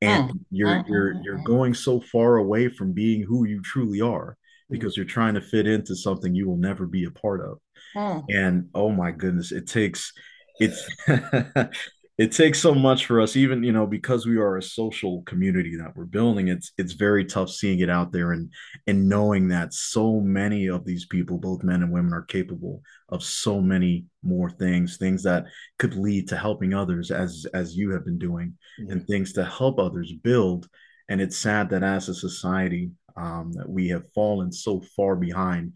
and 0.00 0.30
mm. 0.30 0.40
you're 0.50 0.68
mm-hmm. 0.68 0.92
you're 0.92 1.12
you're 1.22 1.44
going 1.44 1.74
so 1.74 2.00
far 2.00 2.36
away 2.36 2.68
from 2.68 2.92
being 2.92 3.22
who 3.22 3.46
you 3.46 3.62
truly 3.62 4.00
are 4.00 4.36
because 4.70 4.96
you're 4.96 5.06
trying 5.06 5.34
to 5.34 5.40
fit 5.40 5.66
into 5.66 5.94
something 5.94 6.34
you 6.34 6.48
will 6.48 6.56
never 6.56 6.86
be 6.86 7.04
a 7.04 7.10
part 7.10 7.40
of 7.40 7.58
mm. 7.94 8.24
and 8.30 8.68
oh 8.74 8.90
my 8.90 9.10
goodness 9.10 9.52
it 9.52 9.68
takes 9.68 10.12
it's 10.58 10.88
it 12.16 12.30
takes 12.30 12.60
so 12.60 12.74
much 12.74 13.06
for 13.06 13.20
us 13.20 13.34
even 13.36 13.62
you 13.62 13.72
know 13.72 13.86
because 13.86 14.26
we 14.26 14.36
are 14.36 14.56
a 14.56 14.62
social 14.62 15.22
community 15.22 15.76
that 15.76 15.94
we're 15.96 16.04
building 16.04 16.48
it's 16.48 16.72
it's 16.78 16.92
very 16.92 17.24
tough 17.24 17.50
seeing 17.50 17.80
it 17.80 17.90
out 17.90 18.12
there 18.12 18.32
and 18.32 18.50
and 18.86 19.08
knowing 19.08 19.48
that 19.48 19.74
so 19.74 20.20
many 20.20 20.68
of 20.68 20.84
these 20.84 21.06
people 21.06 21.38
both 21.38 21.62
men 21.62 21.82
and 21.82 21.92
women 21.92 22.12
are 22.12 22.22
capable 22.22 22.82
of 23.08 23.22
so 23.22 23.60
many 23.60 24.06
more 24.22 24.50
things 24.50 24.96
things 24.96 25.22
that 25.22 25.44
could 25.78 25.94
lead 25.96 26.28
to 26.28 26.36
helping 26.36 26.72
others 26.72 27.10
as 27.10 27.46
as 27.54 27.76
you 27.76 27.90
have 27.90 28.04
been 28.04 28.18
doing 28.18 28.54
mm-hmm. 28.80 28.92
and 28.92 29.06
things 29.06 29.32
to 29.32 29.44
help 29.44 29.78
others 29.78 30.12
build 30.22 30.68
and 31.08 31.20
it's 31.20 31.36
sad 31.36 31.68
that 31.70 31.82
as 31.82 32.08
a 32.08 32.14
society 32.14 32.90
um, 33.16 33.52
that 33.52 33.68
we 33.68 33.88
have 33.88 34.10
fallen 34.14 34.50
so 34.50 34.80
far 34.96 35.16
behind 35.16 35.72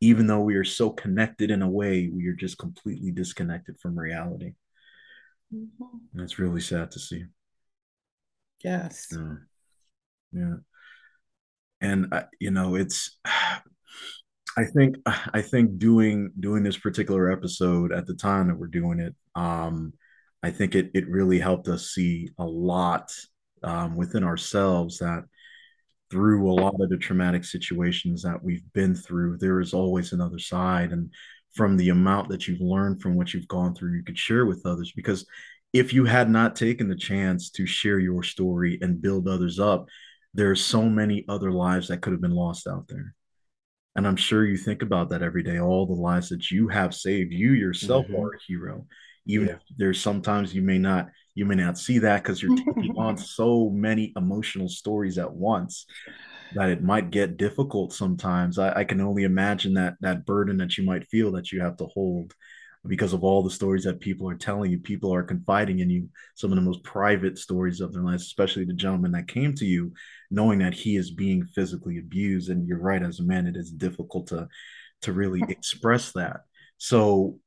even 0.00 0.26
though 0.26 0.40
we 0.40 0.56
are 0.56 0.64
so 0.64 0.90
connected 0.90 1.50
in 1.50 1.62
a 1.62 1.70
way 1.70 2.10
we 2.12 2.26
are 2.26 2.34
just 2.34 2.58
completely 2.58 3.10
disconnected 3.10 3.78
from 3.80 3.98
reality 3.98 4.52
Mm-hmm. 5.54 5.96
That's 6.14 6.38
really 6.38 6.60
sad 6.60 6.90
to 6.92 6.98
see. 6.98 7.24
Yes. 8.62 9.08
Yeah. 9.12 9.34
yeah. 10.32 10.54
And 11.80 12.06
uh, 12.12 12.24
you 12.40 12.50
know, 12.50 12.74
it's 12.74 13.18
I 13.24 14.64
think 14.64 14.96
I 15.06 15.42
think 15.42 15.78
doing 15.78 16.32
doing 16.40 16.62
this 16.62 16.78
particular 16.78 17.30
episode 17.30 17.92
at 17.92 18.06
the 18.06 18.14
time 18.14 18.48
that 18.48 18.56
we're 18.58 18.68
doing 18.68 19.00
it, 19.00 19.14
um, 19.34 19.92
I 20.42 20.50
think 20.50 20.74
it 20.74 20.90
it 20.94 21.08
really 21.08 21.38
helped 21.38 21.68
us 21.68 21.90
see 21.90 22.30
a 22.38 22.44
lot 22.44 23.12
um, 23.62 23.96
within 23.96 24.24
ourselves 24.24 24.98
that 24.98 25.24
through 26.10 26.50
a 26.50 26.54
lot 26.54 26.80
of 26.80 26.88
the 26.88 26.96
traumatic 26.96 27.44
situations 27.44 28.22
that 28.22 28.42
we've 28.42 28.64
been 28.72 28.94
through, 28.94 29.38
there 29.38 29.60
is 29.60 29.74
always 29.74 30.12
another 30.12 30.38
side. 30.38 30.92
And 30.92 31.12
from 31.56 31.76
the 31.76 31.88
amount 31.88 32.28
that 32.28 32.46
you've 32.46 32.60
learned 32.60 33.00
from 33.00 33.16
what 33.16 33.32
you've 33.32 33.48
gone 33.48 33.74
through, 33.74 33.96
you 33.96 34.04
could 34.04 34.18
share 34.18 34.44
with 34.44 34.66
others. 34.66 34.92
Because 34.94 35.26
if 35.72 35.92
you 35.92 36.04
had 36.04 36.30
not 36.30 36.54
taken 36.54 36.88
the 36.88 36.96
chance 36.96 37.50
to 37.50 37.66
share 37.66 37.98
your 37.98 38.22
story 38.22 38.78
and 38.82 39.00
build 39.00 39.26
others 39.26 39.58
up, 39.58 39.86
there's 40.34 40.62
so 40.62 40.82
many 40.82 41.24
other 41.28 41.50
lives 41.50 41.88
that 41.88 42.02
could 42.02 42.12
have 42.12 42.20
been 42.20 42.30
lost 42.30 42.66
out 42.66 42.86
there. 42.88 43.14
And 43.96 44.06
I'm 44.06 44.16
sure 44.16 44.44
you 44.44 44.58
think 44.58 44.82
about 44.82 45.08
that 45.10 45.22
every 45.22 45.42
day, 45.42 45.58
all 45.58 45.86
the 45.86 45.94
lives 45.94 46.28
that 46.28 46.50
you 46.50 46.68
have 46.68 46.94
saved. 46.94 47.32
You 47.32 47.52
yourself 47.52 48.04
mm-hmm. 48.06 48.16
are 48.16 48.34
a 48.34 48.38
hero. 48.46 48.86
Even 49.26 49.48
yeah. 49.48 49.54
if 49.54 49.60
there's 49.76 50.00
sometimes 50.00 50.54
you 50.54 50.62
may 50.62 50.78
not 50.78 51.08
you 51.34 51.46
may 51.46 51.54
not 51.54 51.78
see 51.78 51.98
that 51.98 52.22
because 52.22 52.42
you're 52.42 52.56
taking 52.56 52.94
on 52.98 53.16
so 53.16 53.70
many 53.70 54.12
emotional 54.16 54.68
stories 54.68 55.18
at 55.18 55.32
once 55.32 55.86
that 56.54 56.70
it 56.70 56.82
might 56.82 57.10
get 57.10 57.36
difficult 57.36 57.92
sometimes. 57.92 58.58
I, 58.58 58.80
I, 58.80 58.84
can 58.84 59.00
only 59.00 59.24
imagine 59.24 59.74
that 59.74 59.94
that 60.00 60.24
burden 60.24 60.56
that 60.58 60.78
you 60.78 60.84
might 60.84 61.06
feel 61.08 61.32
that 61.32 61.52
you 61.52 61.60
have 61.60 61.76
to 61.78 61.86
hold 61.86 62.34
because 62.86 63.12
of 63.12 63.24
all 63.24 63.42
the 63.42 63.50
stories 63.50 63.84
that 63.84 64.00
people 64.00 64.28
are 64.28 64.36
telling 64.36 64.70
you. 64.70 64.78
People 64.78 65.12
are 65.12 65.22
confiding 65.22 65.80
in 65.80 65.90
you 65.90 66.08
some 66.34 66.52
of 66.52 66.56
the 66.56 66.62
most 66.62 66.82
private 66.84 67.38
stories 67.38 67.80
of 67.80 67.92
their 67.92 68.02
lives, 68.02 68.22
especially 68.22 68.64
the 68.64 68.72
gentleman 68.72 69.12
that 69.12 69.28
came 69.28 69.54
to 69.54 69.66
you, 69.66 69.92
knowing 70.30 70.58
that 70.60 70.74
he 70.74 70.96
is 70.96 71.10
being 71.10 71.44
physically 71.46 71.98
abused. 71.98 72.48
And 72.48 72.66
you're 72.66 72.78
right, 72.78 73.02
as 73.02 73.20
a 73.20 73.24
man, 73.24 73.46
it 73.46 73.56
is 73.56 73.70
difficult 73.70 74.28
to 74.28 74.48
to 75.02 75.12
really 75.12 75.42
express 75.48 76.12
that. 76.12 76.42
So 76.78 77.40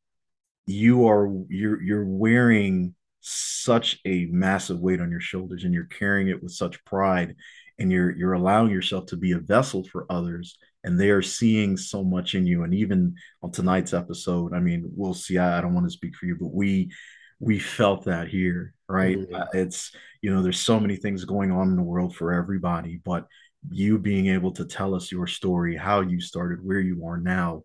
you 0.65 1.07
are 1.07 1.27
you're 1.49 1.81
you're 1.81 2.05
wearing 2.05 2.95
such 3.21 3.99
a 4.05 4.25
massive 4.25 4.79
weight 4.79 5.01
on 5.01 5.11
your 5.11 5.19
shoulders 5.19 5.63
and 5.63 5.73
you're 5.73 5.85
carrying 5.85 6.29
it 6.29 6.41
with 6.41 6.53
such 6.53 6.83
pride 6.85 7.35
and 7.79 7.91
you're 7.91 8.11
you're 8.15 8.33
allowing 8.33 8.71
yourself 8.71 9.05
to 9.07 9.17
be 9.17 9.31
a 9.31 9.39
vessel 9.39 9.83
for 9.83 10.05
others 10.09 10.57
and 10.83 10.99
they 10.99 11.09
are 11.09 11.21
seeing 11.21 11.75
so 11.75 12.03
much 12.03 12.35
in 12.35 12.45
you 12.45 12.63
and 12.63 12.73
even 12.73 13.15
on 13.41 13.51
tonight's 13.51 13.93
episode 13.93 14.53
i 14.53 14.59
mean 14.59 14.89
we'll 14.95 15.13
see 15.13 15.37
i, 15.37 15.57
I 15.57 15.61
don't 15.61 15.73
want 15.73 15.87
to 15.87 15.91
speak 15.91 16.15
for 16.15 16.25
you 16.25 16.37
but 16.39 16.53
we 16.53 16.91
we 17.39 17.59
felt 17.59 18.05
that 18.05 18.27
here 18.27 18.73
right 18.87 19.17
mm-hmm. 19.17 19.35
uh, 19.35 19.45
it's 19.53 19.91
you 20.21 20.33
know 20.33 20.41
there's 20.41 20.59
so 20.59 20.79
many 20.79 20.95
things 20.95 21.25
going 21.25 21.51
on 21.51 21.69
in 21.69 21.75
the 21.75 21.83
world 21.83 22.15
for 22.15 22.33
everybody 22.33 23.01
but 23.03 23.25
you 23.69 23.97
being 23.97 24.27
able 24.27 24.51
to 24.51 24.65
tell 24.65 24.95
us 24.95 25.11
your 25.11 25.27
story 25.27 25.75
how 25.75 26.01
you 26.01 26.21
started 26.21 26.63
where 26.63 26.79
you 26.79 27.05
are 27.05 27.17
now 27.17 27.63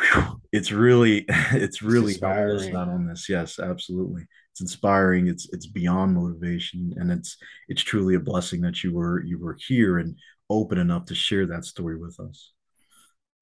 whew, 0.00 0.40
it's 0.52 0.72
really 0.72 1.24
it's 1.52 1.82
really 1.82 2.12
it's 2.12 2.22
inspiring. 2.22 2.76
on 2.76 3.06
this 3.06 3.28
yes 3.28 3.58
absolutely. 3.58 4.26
It's 4.52 4.60
inspiring 4.60 5.26
it's 5.26 5.48
it's 5.52 5.66
beyond 5.66 6.14
motivation 6.14 6.94
and 6.96 7.10
it's 7.10 7.36
it's 7.68 7.82
truly 7.82 8.14
a 8.14 8.20
blessing 8.20 8.60
that 8.62 8.84
you 8.84 8.92
were 8.92 9.22
you 9.24 9.38
were 9.38 9.56
here 9.66 9.98
and 9.98 10.16
open 10.48 10.78
enough 10.78 11.06
to 11.06 11.14
share 11.14 11.46
that 11.46 11.64
story 11.64 11.96
with 11.96 12.18
us. 12.20 12.52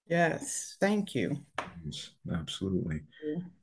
Yes 0.08 0.76
thank 0.80 1.14
you. 1.14 1.36
Yes, 1.84 2.10
absolutely. 2.32 3.02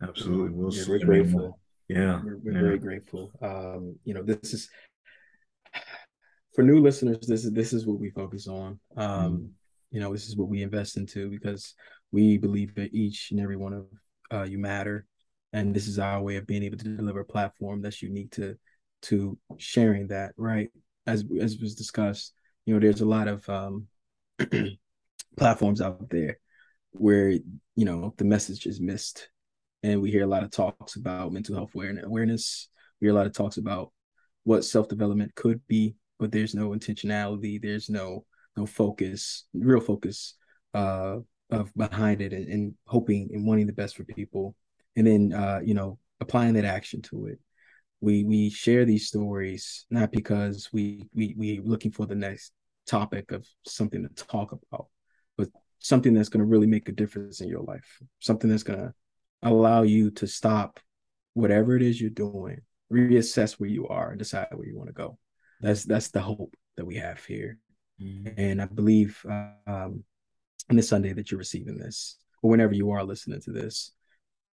Absolutely 0.01 0.51
we'll 0.51 0.73
yeah, 0.73 0.83
see 0.83 0.91
we're 0.91 0.99
grateful. 0.99 1.59
Yeah 1.87 2.21
we're, 2.23 2.37
we're 2.37 2.53
yeah. 2.53 2.61
very 2.61 2.79
grateful. 2.79 3.31
Um 3.41 3.95
you 4.03 4.13
know 4.13 4.21
this 4.21 4.53
is 4.53 4.69
for 6.53 6.63
new 6.63 6.79
listeners 6.81 7.25
this 7.27 7.45
is 7.45 7.51
this 7.51 7.73
is 7.73 7.87
what 7.87 7.99
we 7.99 8.11
focus 8.11 8.47
on. 8.47 8.79
Um 8.95 9.07
mm. 9.07 9.49
you 9.89 9.99
know 9.99 10.13
this 10.13 10.27
is 10.27 10.37
what 10.37 10.49
we 10.49 10.61
invest 10.61 10.97
into 10.97 11.31
because 11.31 11.73
we 12.11 12.37
believe 12.37 12.75
that 12.75 12.93
each 12.93 13.31
and 13.31 13.39
every 13.39 13.57
one 13.57 13.73
of 13.73 13.85
uh, 14.31 14.43
you 14.43 14.57
matter. 14.57 15.05
And 15.53 15.73
this 15.73 15.87
is 15.87 15.99
our 15.99 16.21
way 16.21 16.35
of 16.35 16.45
being 16.45 16.63
able 16.63 16.77
to 16.77 16.95
deliver 16.95 17.21
a 17.21 17.25
platform 17.25 17.81
that's 17.81 18.01
unique 18.01 18.31
to 18.31 18.55
to 19.03 19.37
sharing 19.57 20.07
that 20.07 20.33
right? 20.37 20.69
As 21.07 21.23
as 21.41 21.57
was 21.57 21.75
discussed 21.75 22.33
you 22.65 22.73
know 22.73 22.79
there's 22.79 23.01
a 23.01 23.05
lot 23.05 23.27
of 23.27 23.47
um 23.49 23.87
platforms 25.37 25.81
out 25.81 26.09
there 26.09 26.37
where 26.91 27.29
you 27.29 27.85
know 27.85 28.13
the 28.17 28.25
message 28.25 28.65
is 28.65 28.79
missed. 28.79 29.29
And 29.81 30.01
we 30.01 30.11
hear 30.11 30.23
a 30.23 30.27
lot 30.27 30.43
of 30.43 30.51
talks 30.51 30.97
about 30.97 31.31
mental 31.31 31.55
health 31.55 31.71
awareness. 31.73 32.67
We 32.99 33.05
hear 33.05 33.13
a 33.13 33.17
lot 33.17 33.27
of 33.27 33.33
talks 33.33 33.57
about 33.57 33.93
what 34.43 34.65
self-development 34.65 35.35
could 35.35 35.65
be 35.67 35.95
but 36.19 36.31
there's 36.31 36.53
no 36.53 36.69
intentionality. 36.71 37.61
There's 37.61 37.89
no 37.89 38.25
no 38.57 38.65
focus 38.65 39.45
real 39.53 39.79
focus 39.79 40.35
uh 40.73 41.17
of 41.49 41.73
behind 41.75 42.21
it 42.21 42.33
and, 42.33 42.47
and 42.47 42.73
hoping 42.85 43.29
and 43.33 43.45
wanting 43.45 43.67
the 43.67 43.73
best 43.73 43.95
for 43.95 44.03
people 44.03 44.55
and 44.95 45.07
then 45.07 45.33
uh, 45.33 45.59
you 45.63 45.73
know 45.73 45.97
applying 46.19 46.53
that 46.53 46.65
action 46.65 47.01
to 47.01 47.27
it. 47.27 47.39
We 48.01 48.23
we 48.23 48.49
share 48.49 48.85
these 48.85 49.07
stories 49.07 49.85
not 49.89 50.11
because 50.11 50.69
we 50.71 51.07
we 51.13 51.35
we 51.37 51.61
looking 51.63 51.91
for 51.91 52.05
the 52.05 52.15
next 52.15 52.53
topic 52.87 53.31
of 53.31 53.47
something 53.65 54.07
to 54.07 54.25
talk 54.25 54.51
about, 54.51 54.87
but 55.37 55.49
something 55.79 56.13
that's 56.13 56.29
going 56.29 56.39
to 56.39 56.45
really 56.45 56.67
make 56.67 56.87
a 56.89 56.93
difference 56.93 57.41
in 57.41 57.49
your 57.49 57.61
life. 57.61 57.99
Something 58.19 58.49
that's 58.49 58.63
going 58.63 58.79
to 58.79 58.93
allow 59.41 59.83
you 59.83 60.11
to 60.11 60.27
stop 60.27 60.79
whatever 61.33 61.75
it 61.75 61.81
is 61.81 61.99
you're 61.99 62.09
doing, 62.09 62.61
reassess 62.91 63.53
where 63.53 63.69
you 63.69 63.87
are, 63.87 64.09
and 64.09 64.19
decide 64.19 64.47
where 64.53 64.67
you 64.67 64.77
want 64.77 64.89
to 64.89 64.93
go. 64.93 65.17
That's 65.61 65.83
that's 65.83 66.09
the 66.09 66.21
hope 66.21 66.55
that 66.77 66.85
we 66.85 66.95
have 66.95 67.23
here. 67.25 67.57
Mm-hmm. 68.01 68.29
And 68.37 68.61
I 68.61 68.65
believe 68.65 69.25
um, 69.67 70.03
on 70.69 70.75
this 70.75 70.89
Sunday 70.89 71.13
that 71.13 71.31
you're 71.31 71.37
receiving 71.37 71.77
this, 71.77 72.17
or 72.41 72.49
whenever 72.49 72.73
you 72.73 72.91
are 72.91 73.03
listening 73.03 73.41
to 73.41 73.51
this, 73.51 73.91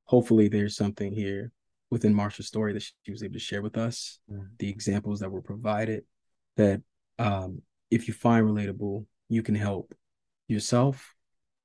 hopefully 0.06 0.48
there's 0.48 0.76
something 0.76 1.14
here 1.14 1.52
within 1.90 2.14
Marsha's 2.14 2.48
story 2.48 2.74
that 2.74 2.84
she 3.04 3.12
was 3.12 3.24
able 3.24 3.34
to 3.34 3.40
share 3.40 3.62
with 3.62 3.78
us, 3.78 4.20
mm. 4.32 4.48
the 4.60 4.70
examples 4.70 5.20
that 5.20 5.32
were 5.32 5.42
provided, 5.42 6.04
that 6.58 6.82
um, 7.20 7.62
if 7.92 8.08
you 8.08 8.14
find 8.14 8.46
relatable, 8.46 9.06
you 9.30 9.44
can 9.44 9.56
help 9.56 9.94
yourself 10.48 11.16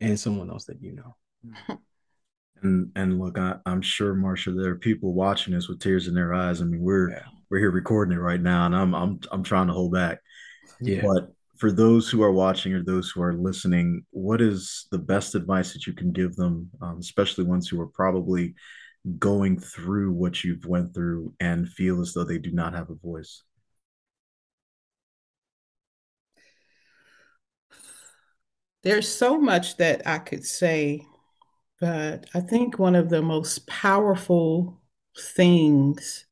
and 0.00 0.18
someone 0.20 0.50
else 0.50 0.64
that 0.66 0.82
you 0.82 0.94
know. 0.94 1.78
And 2.62 2.90
and 2.96 3.18
look, 3.18 3.38
I, 3.38 3.56
am 3.66 3.82
sure 3.82 4.14
Marsha, 4.14 4.56
there 4.56 4.72
are 4.72 4.78
people 4.78 5.14
watching 5.14 5.54
this 5.54 5.68
with 5.68 5.80
tears 5.80 6.08
in 6.08 6.14
their 6.14 6.34
eyes. 6.34 6.60
I 6.60 6.64
mean, 6.64 6.80
we're 6.80 7.10
yeah. 7.10 7.22
we're 7.50 7.58
here 7.58 7.70
recording 7.70 8.16
it 8.16 8.20
right 8.20 8.40
now, 8.40 8.66
and 8.66 8.74
I'm 8.74 8.94
I'm 8.94 9.20
I'm 9.30 9.42
trying 9.42 9.68
to 9.68 9.72
hold 9.72 9.92
back. 9.92 10.18
Yeah. 10.80 11.02
But 11.02 11.32
for 11.58 11.72
those 11.72 12.08
who 12.08 12.22
are 12.22 12.32
watching 12.32 12.72
or 12.72 12.82
those 12.82 13.10
who 13.10 13.20
are 13.20 13.34
listening, 13.34 14.04
what 14.10 14.40
is 14.40 14.86
the 14.92 14.98
best 14.98 15.34
advice 15.34 15.72
that 15.72 15.86
you 15.86 15.92
can 15.92 16.12
give 16.12 16.36
them, 16.36 16.70
um, 16.80 16.98
especially 16.98 17.44
ones 17.44 17.68
who 17.68 17.80
are 17.80 17.88
probably 17.88 18.54
going 19.18 19.58
through 19.58 20.12
what 20.12 20.44
you've 20.44 20.66
went 20.66 20.94
through 20.94 21.34
and 21.40 21.68
feel 21.68 22.00
as 22.00 22.14
though 22.14 22.24
they 22.24 22.38
do 22.38 22.52
not 22.52 22.74
have 22.74 22.90
a 22.90 22.94
voice? 22.94 23.42
There's 28.84 29.08
so 29.08 29.38
much 29.38 29.76
that 29.78 30.06
I 30.06 30.18
could 30.18 30.46
say, 30.46 31.04
but 31.80 32.26
I 32.34 32.40
think 32.40 32.78
one 32.78 32.94
of 32.94 33.10
the 33.10 33.22
most 33.22 33.66
powerful 33.66 34.80
things 35.18 36.24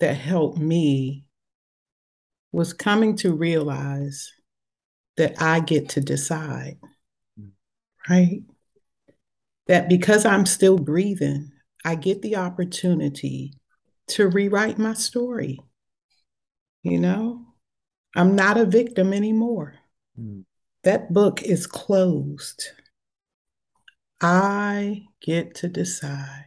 that 0.00 0.14
helped 0.14 0.58
me 0.58 1.27
was 2.52 2.72
coming 2.72 3.16
to 3.16 3.32
realize 3.32 4.32
that 5.16 5.40
I 5.42 5.60
get 5.60 5.90
to 5.90 6.00
decide, 6.00 6.78
right? 8.08 8.42
That 9.66 9.88
because 9.88 10.24
I'm 10.24 10.46
still 10.46 10.78
breathing, 10.78 11.50
I 11.84 11.94
get 11.94 12.22
the 12.22 12.36
opportunity 12.36 13.54
to 14.08 14.28
rewrite 14.28 14.78
my 14.78 14.94
story. 14.94 15.60
You 16.82 17.00
know, 17.00 17.46
I'm 18.16 18.34
not 18.34 18.56
a 18.56 18.64
victim 18.64 19.12
anymore. 19.12 19.74
Mm. 20.18 20.44
That 20.84 21.12
book 21.12 21.42
is 21.42 21.66
closed. 21.66 22.68
I 24.20 25.04
get 25.20 25.56
to 25.56 25.68
decide. 25.68 26.46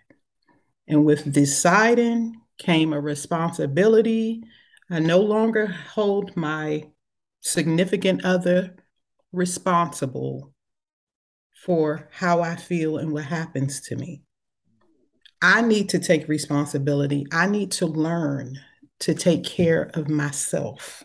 And 0.88 1.06
with 1.06 1.32
deciding 1.32 2.42
came 2.58 2.94
a 2.94 3.00
responsibility 3.00 4.44
I 4.92 5.00
no 5.00 5.20
longer 5.20 5.68
hold 5.68 6.36
my 6.36 6.90
significant 7.40 8.26
other 8.26 8.76
responsible 9.32 10.54
for 11.64 12.10
how 12.12 12.42
I 12.42 12.58
feel 12.58 12.98
and 12.98 13.14
what 13.14 13.24
happens 13.24 13.80
to 13.82 13.96
me. 13.96 14.24
I 15.42 15.62
need 15.62 15.88
to 15.90 16.00
take 16.00 16.28
responsibility. 16.28 17.26
I 17.32 17.48
need 17.48 17.72
to 17.74 17.86
learn 17.86 18.60
to 19.00 19.14
take 19.14 19.46
care 19.46 19.90
of 19.94 20.10
myself 20.10 21.04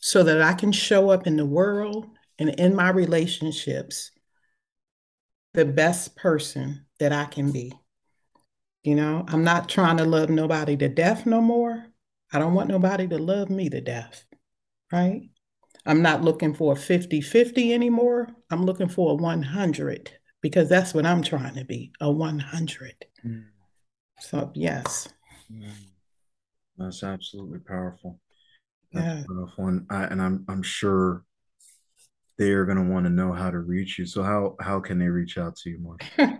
so 0.00 0.24
that 0.24 0.42
I 0.42 0.54
can 0.54 0.72
show 0.72 1.10
up 1.10 1.28
in 1.28 1.36
the 1.36 1.46
world 1.46 2.08
and 2.40 2.50
in 2.50 2.74
my 2.74 2.90
relationships 2.90 4.10
the 5.54 5.64
best 5.64 6.16
person 6.16 6.86
that 6.98 7.12
I 7.12 7.26
can 7.26 7.52
be. 7.52 7.72
You 8.82 8.96
know, 8.96 9.24
I'm 9.28 9.44
not 9.44 9.68
trying 9.68 9.98
to 9.98 10.04
love 10.04 10.28
nobody 10.28 10.76
to 10.76 10.88
death 10.88 11.24
no 11.24 11.40
more. 11.40 11.86
I 12.36 12.38
don't 12.38 12.52
want 12.52 12.68
nobody 12.68 13.08
to 13.08 13.16
love 13.16 13.48
me 13.48 13.70
to 13.70 13.80
death, 13.80 14.26
right? 14.92 15.22
I'm 15.86 16.02
not 16.02 16.20
looking 16.20 16.52
for 16.52 16.74
a 16.74 16.76
50 16.76 17.22
50 17.22 17.72
anymore. 17.72 18.28
I'm 18.50 18.66
looking 18.66 18.90
for 18.90 19.12
a 19.12 19.14
100 19.14 20.10
because 20.42 20.68
that's 20.68 20.92
what 20.92 21.06
I'm 21.06 21.22
trying 21.22 21.54
to 21.54 21.64
be 21.64 21.92
a 21.98 22.12
100. 22.12 23.06
Mm. 23.24 23.46
So, 24.20 24.50
yes. 24.52 25.08
Mm. 25.50 25.70
That's 26.76 27.02
absolutely 27.02 27.60
powerful. 27.60 28.20
That's 28.92 29.20
yeah. 29.20 29.24
powerful. 29.26 29.68
And, 29.68 29.86
I, 29.88 30.04
and 30.04 30.20
I'm, 30.20 30.44
I'm 30.46 30.62
sure 30.62 31.24
they're 32.36 32.66
going 32.66 32.76
to 32.76 32.92
want 32.92 33.06
to 33.06 33.10
know 33.10 33.32
how 33.32 33.50
to 33.50 33.60
reach 33.60 33.98
you. 33.98 34.04
So, 34.04 34.22
how, 34.22 34.56
how 34.60 34.80
can 34.80 34.98
they 34.98 35.08
reach 35.08 35.38
out 35.38 35.56
to 35.56 35.70
you, 35.70 35.78
Marsha? 35.78 36.38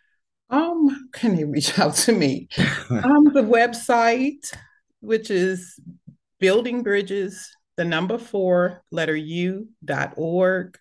um, 0.50 1.08
can 1.14 1.34
they 1.34 1.44
reach 1.44 1.78
out 1.78 1.94
to 1.94 2.12
me? 2.12 2.48
um, 2.90 3.32
the 3.32 3.42
website 3.42 4.52
which 5.00 5.30
is 5.30 5.78
building 6.38 6.82
bridges, 6.82 7.50
the 7.76 7.84
number 7.84 8.18
four, 8.18 8.82
letter 8.90 9.16
U 9.16 9.68
dot 9.84 10.14
org, 10.16 10.78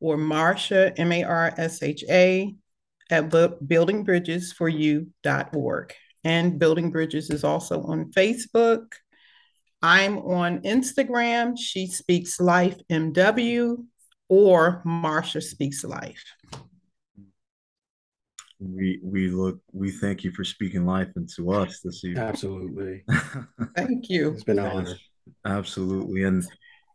or 0.00 0.16
Marsha, 0.16 0.92
M 0.96 1.12
A 1.12 1.24
R 1.24 1.54
S 1.56 1.82
H 1.82 2.04
A, 2.08 2.54
at 3.10 3.30
building 3.66 4.04
bridges 4.04 4.52
for 4.52 4.70
dot 5.22 5.54
org. 5.54 5.92
And 6.24 6.58
Building 6.58 6.90
Bridges 6.90 7.30
is 7.30 7.44
also 7.44 7.82
on 7.84 8.10
Facebook. 8.10 8.92
I'm 9.80 10.18
on 10.18 10.60
Instagram, 10.62 11.54
She 11.56 11.86
Speaks 11.86 12.40
Life 12.40 12.76
MW, 12.90 13.84
or 14.28 14.82
Marsha 14.84 15.42
Speaks 15.42 15.84
Life 15.84 16.24
we 18.60 18.98
we 19.02 19.28
look 19.28 19.60
we 19.72 19.90
thank 19.90 20.24
you 20.24 20.32
for 20.32 20.44
speaking 20.44 20.84
life 20.84 21.08
into 21.16 21.52
us 21.52 21.80
this 21.80 22.04
evening. 22.04 22.22
Absolutely. 22.22 23.04
thank 23.76 24.08
you. 24.08 24.32
It's 24.32 24.44
been 24.44 24.58
an 24.58 24.66
honor. 24.66 24.94
Absolutely. 25.44 26.24
And 26.24 26.44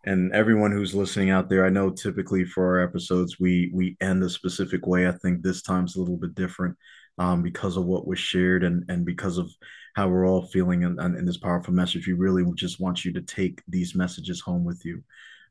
and 0.06 0.34
everyone 0.34 0.71
who's 0.71 0.93
listening 0.93 1.30
out 1.30 1.49
there, 1.49 1.65
I 1.65 1.69
know 1.69 1.89
typically 1.89 2.43
for 2.43 2.78
our 2.78 2.84
episodes 2.84 3.39
we 3.39 3.71
we 3.73 3.95
end 4.02 4.23
a 4.23 4.30
specific 4.30 4.86
way. 4.86 5.08
I 5.08 5.13
think 5.13 5.41
this 5.41 5.62
time's 5.62 5.95
a 5.95 5.99
little 5.99 6.17
bit 6.17 6.36
different 6.36 6.76
um, 7.17 7.41
because 7.41 7.78
of 7.78 7.86
what 7.86 8.08
was 8.08 8.19
shared 8.19 8.63
and 8.63 8.84
and 8.89 9.06
because 9.06 9.38
of 9.38 9.49
how 9.95 10.08
we're 10.08 10.28
all 10.28 10.47
feeling 10.47 10.82
in, 10.82 10.99
in 10.99 11.26
this 11.26 11.38
powerful 11.38 11.73
message. 11.73 12.08
We 12.08 12.13
really 12.13 12.43
just 12.56 12.80
want 12.80 13.06
you 13.06 13.13
to 13.13 13.21
take 13.21 13.62
these 13.67 13.95
messages 13.95 14.41
home 14.41 14.63
with 14.63 14.84
you. 14.84 15.04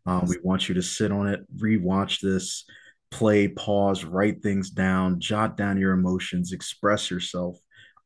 Um, 0.05 0.27
we 0.27 0.37
want 0.42 0.68
you 0.68 0.75
to 0.75 0.83
sit 0.83 1.12
on 1.12 1.29
it, 1.29 1.40
rewatch 1.57 2.20
this, 2.20 2.64
play, 3.12 3.46
pause, 3.46 4.05
write 4.05 4.42
things 4.42 4.70
down, 4.70 5.20
jot 5.20 5.57
down 5.57 5.79
your 5.79 5.92
emotions, 5.92 6.53
express 6.53 7.11
yourself, 7.11 7.57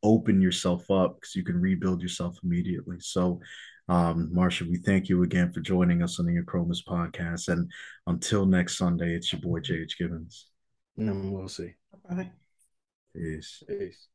open 0.03 0.43
yourself 0.43 0.91
up 0.91 1.17
because 1.17 1.35
you 1.35 1.45
can 1.45 1.59
rebuild 1.59 2.03
yourself 2.03 2.37
immediately. 2.45 2.97
So, 3.01 3.41
um, 3.89 4.31
Marsha, 4.35 4.69
we 4.69 4.79
thank 4.79 5.09
you 5.09 5.23
again 5.23 5.53
for 5.53 5.61
joining 5.61 6.03
us 6.03 6.19
on 6.19 6.27
the 6.27 6.43
Achromous 6.43 6.85
podcast. 6.87 7.49
And 7.49 7.71
until 8.07 8.45
next 8.45 8.77
Sunday, 8.77 9.15
it's 9.15 9.33
your 9.33 9.41
boy 9.41 9.61
JH 9.61 9.97
Gibbons. 9.97 10.49
And 10.99 11.33
we'll 11.33 11.49
see. 11.49 11.75
Bye. 12.09 12.31
Peace. 13.15 13.63
Peace. 13.67 14.09